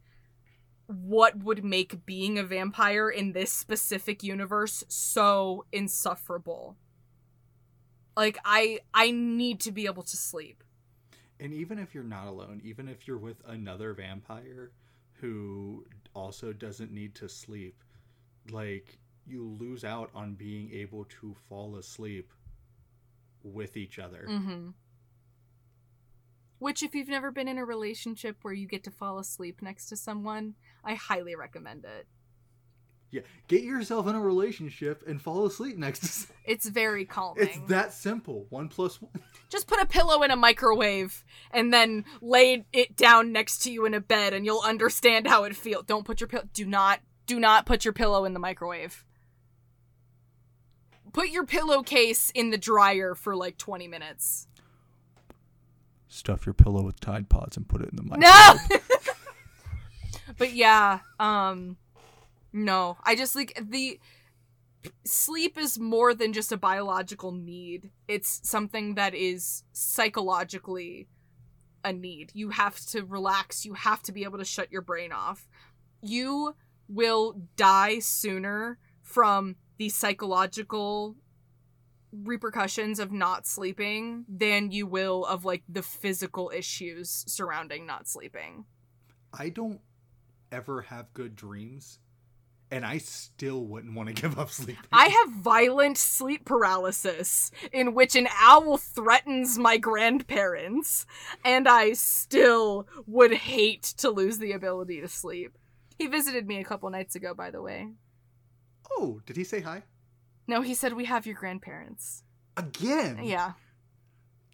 [0.90, 6.76] what would make being a vampire in this specific universe so insufferable.
[8.16, 10.64] Like I I need to be able to sleep.
[11.38, 14.72] And even if you're not alone, even if you're with another vampire
[15.14, 17.82] who also doesn't need to sleep,
[18.50, 22.32] like you lose out on being able to fall asleep
[23.42, 24.26] with each other.
[24.28, 24.74] Mhm.
[26.60, 29.86] Which if you've never been in a relationship where you get to fall asleep next
[29.86, 30.54] to someone,
[30.84, 32.06] I highly recommend it.
[33.10, 36.06] Yeah, get yourself in a relationship and fall asleep next to.
[36.06, 37.48] s- It's very calming.
[37.48, 38.46] It's that simple.
[38.50, 39.10] One plus one.
[39.48, 43.84] Just put a pillow in a microwave and then lay it down next to you
[43.84, 45.86] in a bed and you'll understand how it feels.
[45.86, 49.04] Don't put your pill do not do not put your pillow in the microwave.
[51.12, 54.46] Put your pillowcase in the dryer for like 20 minutes.
[56.12, 58.58] Stuff your pillow with Tide Pods and put it in the microwave.
[58.68, 58.78] No.
[60.38, 61.76] but yeah, um
[62.52, 62.98] no.
[63.04, 64.00] I just like the
[65.04, 67.90] sleep is more than just a biological need.
[68.08, 71.06] It's something that is psychologically
[71.84, 72.32] a need.
[72.34, 73.64] You have to relax.
[73.64, 75.48] You have to be able to shut your brain off.
[76.02, 76.56] You
[76.88, 81.14] will die sooner from the psychological
[82.12, 88.64] repercussions of not sleeping than you will of like the physical issues surrounding not sleeping.
[89.32, 89.80] I don't
[90.50, 91.98] ever have good dreams,
[92.70, 94.78] and I still wouldn't want to give up sleep.
[94.92, 101.06] I have violent sleep paralysis in which an owl threatens my grandparents,
[101.44, 105.56] and I still would hate to lose the ability to sleep.
[105.98, 107.88] He visited me a couple nights ago, by the way.
[108.90, 109.82] Oh, did he say hi?
[110.50, 112.24] No, he said we have your grandparents.
[112.56, 113.20] Again?
[113.22, 113.52] Yeah.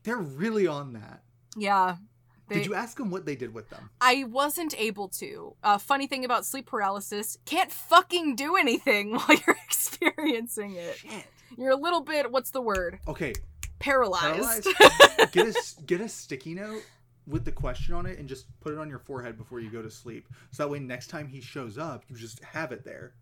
[0.04, 1.22] They're really on that.
[1.56, 1.96] Yeah.
[2.48, 3.88] They- Did you ask them what they did with them?
[4.00, 5.56] I wasn't able to.
[5.64, 10.96] Uh, funny thing about sleep paralysis, can't fucking do anything while you're experiencing it.
[10.98, 11.24] Shit.
[11.56, 12.98] You're a little bit, what's the word?
[13.08, 13.32] Okay,
[13.78, 14.66] Paralyzed.
[14.76, 15.32] paralyzed.
[15.32, 16.82] get a get a sticky note
[17.26, 19.80] with the question on it and just put it on your forehead before you go
[19.82, 20.28] to sleep.
[20.50, 23.14] So that way, next time he shows up, you just have it there.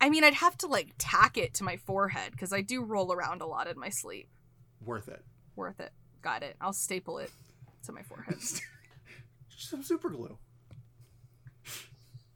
[0.00, 3.12] I mean, I'd have to like tack it to my forehead because I do roll
[3.12, 4.28] around a lot in my sleep.
[4.80, 5.22] Worth it.
[5.56, 5.92] Worth it.
[6.22, 6.56] Got it.
[6.60, 7.30] I'll staple it
[7.84, 8.36] to my forehead.
[8.38, 10.38] Just some super glue.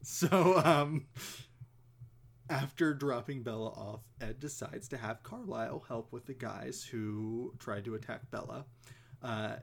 [0.07, 1.07] So, um,
[2.47, 7.85] after dropping Bella off, Ed decides to have Carlisle help with the guys who tried
[7.85, 8.65] to attack Bella.
[9.23, 9.55] Uh,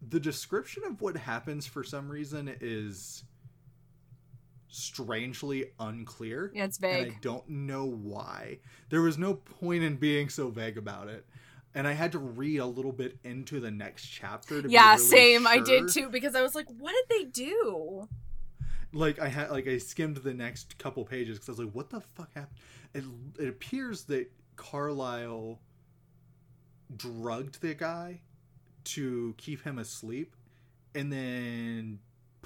[0.00, 3.24] the description of what happens for some reason is
[4.68, 6.52] strangely unclear.
[6.54, 8.58] Yeah, it's And I don't know why.
[8.90, 11.26] There was no point in being so vague about it.
[11.74, 15.04] And I had to read a little bit into the next chapter to Yeah, really
[15.04, 15.46] same.
[15.46, 18.08] I did too because I was like, what did they do?
[18.92, 21.90] like I had like I skimmed the next couple pages because I was like, what
[21.90, 22.58] the fuck happened?
[22.94, 23.04] It,
[23.38, 25.60] it appears that Carlisle
[26.96, 28.20] drugged the guy
[28.84, 30.34] to keep him asleep,
[30.94, 31.98] and then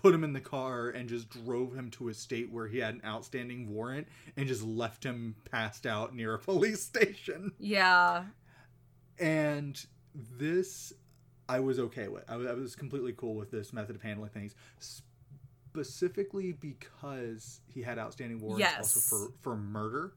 [0.02, 2.94] put him in the car and just drove him to a state where he had
[2.94, 7.52] an outstanding warrant and just left him passed out near a police station.
[7.58, 8.24] Yeah.
[9.18, 9.84] And
[10.14, 10.92] this
[11.48, 12.24] I was okay with.
[12.28, 14.54] I was, I was completely cool with this method of handling things.
[14.78, 18.78] Specifically because he had outstanding warrants Yes.
[18.78, 20.12] also for, for murder.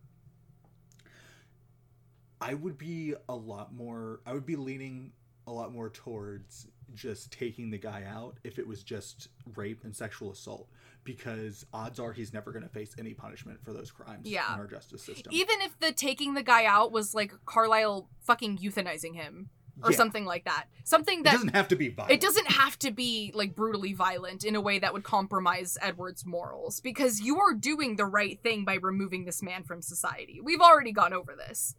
[2.42, 5.12] I would be a lot more I would be leaning
[5.48, 9.96] a lot more towards just taking the guy out if it was just rape and
[9.96, 10.70] sexual assault
[11.04, 14.54] because odds are he's never going to face any punishment for those crimes Yeah.
[14.54, 15.32] in our justice system.
[15.34, 19.50] Even if the taking the guy out was like Carlisle fucking euthanizing him
[19.84, 19.98] or Yeah.
[19.98, 20.68] something like that.
[20.84, 22.14] Something It that doesn't have to be violent.
[22.14, 26.26] it doesn't have to be like brutally violent in a way that would compromise Edward's
[26.26, 30.40] morals because you are doing the right thing by removing this man from society.
[30.42, 31.76] We've already gone over this.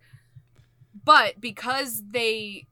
[1.05, 2.66] But because they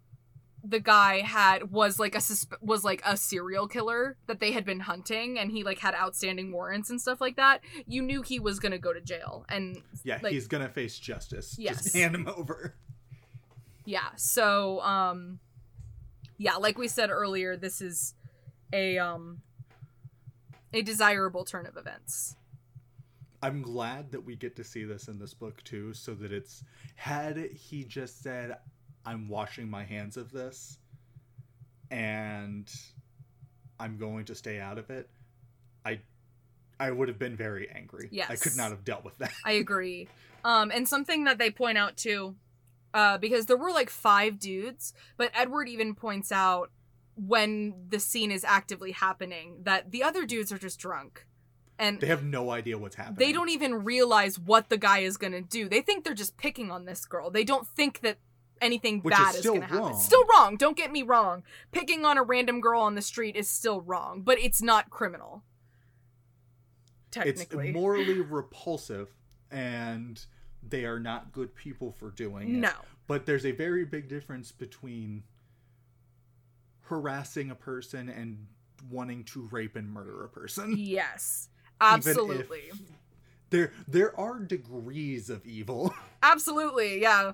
[0.66, 4.64] the guy had was like a susp- was like a serial killer that they had
[4.64, 8.40] been hunting and he like had outstanding warrants and stuff like that, you knew he
[8.40, 11.56] was going to go to jail and Yeah, like- he's gonna face justice.
[11.58, 11.82] Yes.
[11.84, 12.74] Just hand him over.
[13.84, 14.08] Yeah.
[14.16, 15.38] So, um,
[16.38, 18.14] yeah, like we said earlier, this is
[18.72, 19.42] a um
[20.72, 22.36] a desirable turn of events.
[23.42, 26.64] I'm glad that we get to see this in this book too, so that it's
[26.96, 28.56] had he just said,
[29.06, 30.78] I'm washing my hands of this
[31.90, 32.70] and
[33.78, 35.08] I'm going to stay out of it,
[35.84, 36.00] I
[36.80, 38.08] I would have been very angry.
[38.10, 38.30] Yes.
[38.30, 39.32] I could not have dealt with that.
[39.44, 40.08] I agree.
[40.44, 42.34] Um, and something that they point out too,
[42.92, 46.70] uh, because there were like five dudes, but Edward even points out
[47.16, 51.26] when the scene is actively happening that the other dudes are just drunk.
[51.78, 53.16] And They have no idea what's happening.
[53.18, 55.68] they don't even realize what the guy is gonna do.
[55.68, 57.30] They think they're just picking on this girl.
[57.30, 58.18] They don't think that
[58.60, 59.82] anything Which bad is, still gonna happen.
[59.82, 60.00] wrong.
[60.00, 60.56] Still wrong.
[60.56, 61.42] Don't get me wrong.
[61.72, 65.42] Picking on a random girl on the street is still wrong, but it's not criminal.
[67.10, 67.68] Technically.
[67.68, 69.08] It's morally repulsive
[69.50, 70.24] and
[70.66, 72.58] they are not good people for doing it.
[72.58, 72.72] no.
[73.06, 75.24] But there's a very big difference between
[76.82, 78.46] harassing a person and
[78.90, 80.74] wanting to rape and murder a person.
[80.76, 81.48] Yes,
[81.80, 82.62] absolutely,
[83.50, 85.94] There there are degrees of evil.
[86.32, 87.00] absolutely.
[87.00, 87.32] Yeah,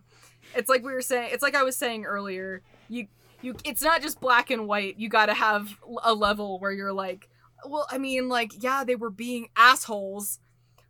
[0.55, 1.31] it's like we were saying.
[1.33, 2.63] It's like I was saying earlier.
[2.89, 3.07] You
[3.43, 3.57] you.
[3.65, 4.99] It's not just black and white.
[4.99, 7.29] You got to have a level where you're like,
[7.65, 10.41] well, I mean, like, yeah, they were being assholes,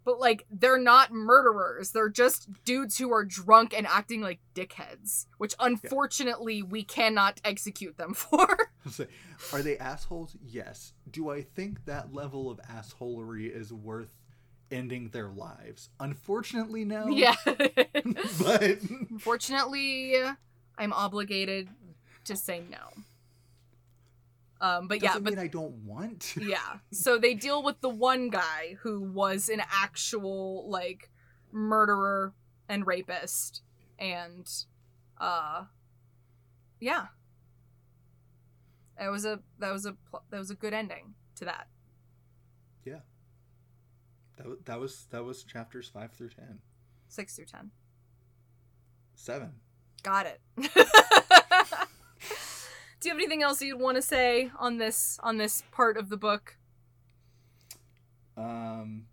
[0.05, 1.93] but like, they're not murderers.
[1.93, 7.97] They're just dudes who are drunk and acting like dickheads, which unfortunately we cannot execute
[7.99, 8.71] them for.
[9.53, 10.37] Are they assholes?
[10.43, 10.93] Yes.
[11.11, 14.20] Do I think that level of assholery is worth
[14.71, 15.91] ending their lives.
[15.99, 17.09] Unfortunately, no.
[17.11, 17.35] Yeah.
[17.45, 18.79] but
[19.19, 20.15] fortunately,
[20.79, 21.69] I'm obligated
[22.25, 23.03] to say no.
[24.61, 26.45] Um, but yeah, doesn't but mean I don't want to.
[26.45, 26.79] yeah.
[26.93, 31.11] So they deal with the one guy who was an actual like
[31.51, 32.35] murderer
[32.69, 33.63] and rapist,
[33.99, 34.47] and
[35.19, 35.65] uh,
[36.79, 37.07] yeah.
[38.99, 39.97] That was a that was a
[40.31, 41.69] that was a good ending to that.
[44.43, 46.61] That, that was that was chapters five through ten.
[47.09, 47.71] Six through ten.
[49.15, 49.53] Seven.
[50.03, 50.41] Got it.
[53.01, 56.09] Do you have anything else you'd want to say on this on this part of
[56.09, 56.57] the book?
[58.37, 59.07] Um,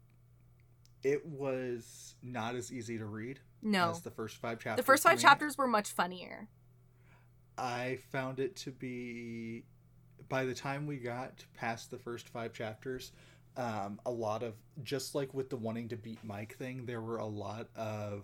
[1.03, 3.89] it was not as easy to read No.
[3.89, 4.83] as the first five chapters.
[4.83, 6.47] The first five chapters were much funnier.
[7.57, 9.63] I found it to be
[10.29, 13.11] by the time we got past the first five chapters,
[13.57, 14.53] um, a lot of
[14.83, 18.23] just like with the wanting to beat Mike thing, there were a lot of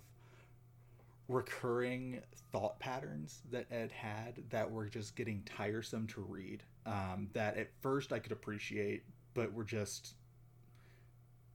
[1.27, 6.63] recurring thought patterns that Ed had that were just getting tiresome to read.
[6.85, 9.03] Um, that at first I could appreciate,
[9.33, 10.13] but were just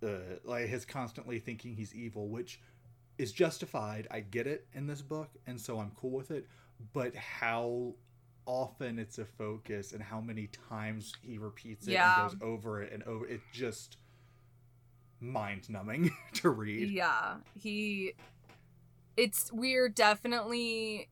[0.02, 2.60] uh, like his constantly thinking he's evil, which
[3.18, 4.09] is justified.
[4.10, 6.46] I get it in this book, and so I'm cool with it.
[6.92, 7.94] But how
[8.49, 12.23] often it's a focus and how many times he repeats it Yeah.
[12.23, 13.99] and goes over it and over it just
[15.20, 16.91] mind numbing to read.
[16.91, 18.15] Yeah, he.
[19.16, 21.09] It's we're definitely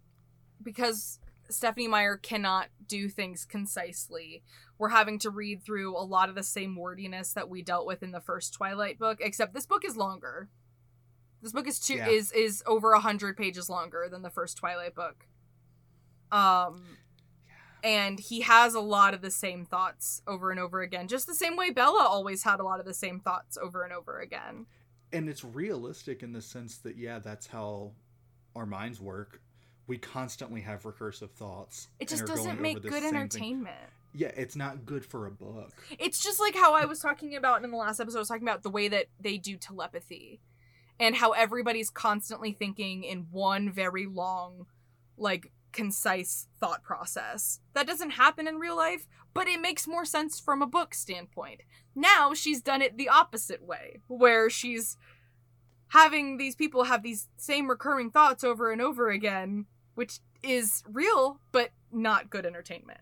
[0.62, 1.18] because
[1.50, 4.42] Stephenie Meyer cannot do things concisely.
[4.78, 8.02] We're having to read through a lot of the same wordiness that we dealt with
[8.02, 10.48] in the first Twilight book, except this book is longer.
[11.42, 12.08] This book is two Yeah.
[12.08, 15.26] is is over a hundred pages longer than the first Twilight book.
[16.32, 16.82] Um,
[17.86, 21.34] and he has a lot of the same thoughts over and over again, just the
[21.34, 24.66] same way Bella always had a lot of the same thoughts over and over again.
[25.12, 27.92] and it's realistic in the sense that yeah that's how
[28.56, 29.40] our minds work
[29.86, 33.14] we constantly have recursive thoughts It just doesn't make good same thing.
[33.14, 33.76] entertainment.
[34.14, 37.62] yeah it's not good for a book It's just like how I was talking about
[37.64, 38.18] in the last episode.
[38.18, 40.40] I was talking about the way that they do telepathy
[40.98, 44.66] and how everybody's constantly thinking in one very long,
[45.18, 47.60] like, concise thought process.
[47.74, 51.60] That doesn't happen in real life, but it makes more sense from a book standpoint.
[51.94, 54.96] Now she's done it the opposite way, where she's
[55.88, 61.40] having these people have these same recurring thoughts over and over again, which is real,
[61.52, 63.00] but not good entertainment.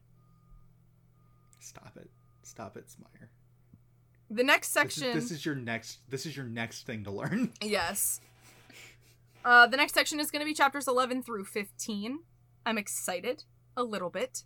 [1.61, 2.11] stop it
[2.43, 3.29] stop it smire
[4.31, 5.15] The next This is- section.
[5.15, 8.21] this is, your next this is your next thing to learn Yes.
[9.45, 12.21] Uh, the next section is going to be chapters 11 through 15.
[12.67, 13.45] I'm excited
[13.77, 14.45] a little bit.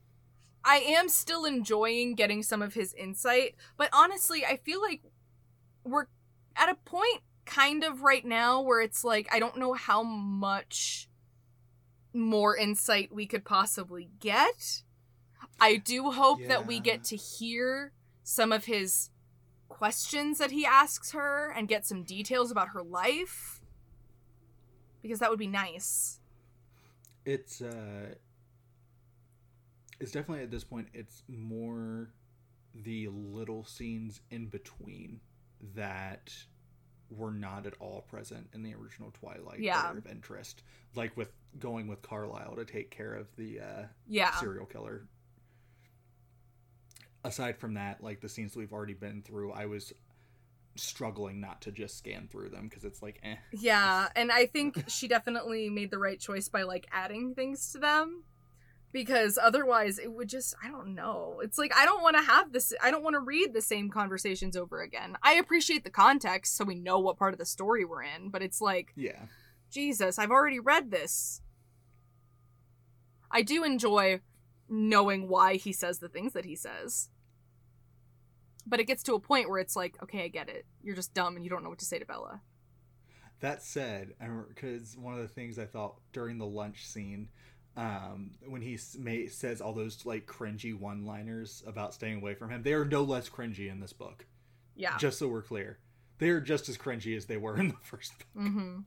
[0.65, 5.03] I am still enjoying getting some of his insight, but honestly, I feel like
[5.85, 6.07] we're
[6.57, 11.09] at a point kind of right now where it's like I don't know how much
[12.13, 14.83] more insight we could possibly get.
[15.61, 17.93] I do hope that we get to hear
[18.23, 19.11] some of his
[19.69, 23.61] questions that he asks her and get some details about her life
[25.03, 26.18] because that would be nice.
[27.29, 28.07] It's uh
[30.01, 32.09] it's definitely at this point it's more
[32.75, 35.21] the little scenes in between
[35.75, 36.33] that
[37.11, 39.91] were not at all present in the original twilight Yeah.
[39.91, 40.63] of interest
[40.95, 44.31] like with going with carlisle to take care of the uh Yeah.
[44.37, 45.07] serial killer
[47.25, 49.93] aside from that like the scenes we've already been through i was
[50.77, 54.85] struggling not to just scan through them because it's like eh Yeah, and I think
[54.89, 58.25] she definitely made the right choice by like adding things to them
[58.93, 61.41] because otherwise it would just I don't know.
[61.43, 63.91] It's like I don't want to have this I don't want to read the same
[63.91, 65.17] conversations over again.
[65.23, 68.43] I appreciate the context so we know what part of the story we're in, but
[68.43, 69.27] it's like yeah
[69.71, 71.43] Jesus, I've already read this.
[73.31, 74.21] I do enjoy
[74.69, 77.09] knowing why he says the things that he says.
[78.69, 80.67] But it gets to a point where it's like, okay, I get it.
[80.83, 82.43] You're just dumb and you don't know what to say to Bella.
[83.41, 87.29] That said, and because one of the things I thought during the lunch scene,
[87.77, 92.63] um, when he may, says all those like cringy one-liners about staying away from him,
[92.63, 94.27] they are no less cringy in this book.
[94.75, 94.99] Yeah.
[94.99, 95.79] Just so we're clear,
[96.19, 98.45] they are just as cringy as they were in the first book.
[98.45, 98.79] mm-hmm.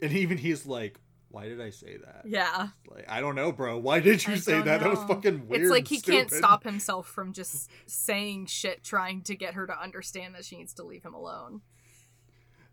[0.00, 0.98] And even he's like,
[1.34, 2.68] "Why did I say that?" Yeah.
[2.88, 3.76] Like, I don't know, bro.
[3.78, 4.80] Why did you I say that?
[4.80, 5.62] That was fucking weird.
[5.62, 9.78] it's like he can't stop himself from just saying shit trying to get her to
[9.82, 11.62] understand that she needs to leave him alone.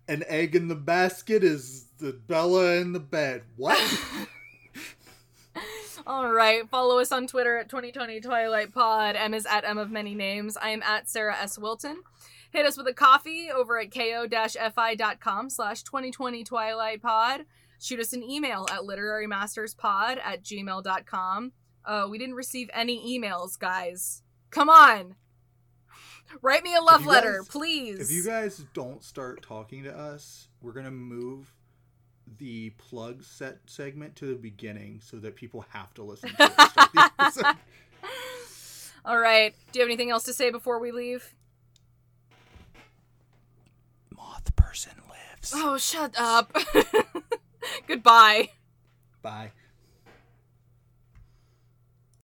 [0.08, 3.44] An egg in the basket is the Bella in the bed.
[3.56, 3.80] What?
[6.08, 9.16] All right, follow us on Twitter at 2020 Twilight Pod.
[9.16, 10.58] M is at M of many names.
[10.58, 11.58] I am at Sarah S.
[11.58, 12.02] Wilton.
[12.52, 17.46] Hit us with a coffee over at ko-fi.com slash 2020 Twilight Pod.
[17.82, 21.52] Shoot us an email at literarymasterspod at gmail.com.
[21.84, 24.22] Uh, we didn't receive any emails, guys.
[24.52, 25.16] Come on.
[26.44, 28.00] Write me a love letter, guys- please.
[28.00, 31.54] If you guys don't start talking to us, we're gonna move
[32.38, 36.56] the plug set segment to the beginning so that people have to listen to it.
[36.58, 37.56] to start the episode.
[39.04, 39.54] All right.
[39.72, 41.34] Do you have anything else to say before we leave?
[44.16, 45.52] Moth person lives.
[45.56, 46.56] Oh, shut up.
[47.88, 48.50] Goodbye.
[49.22, 49.52] Bye.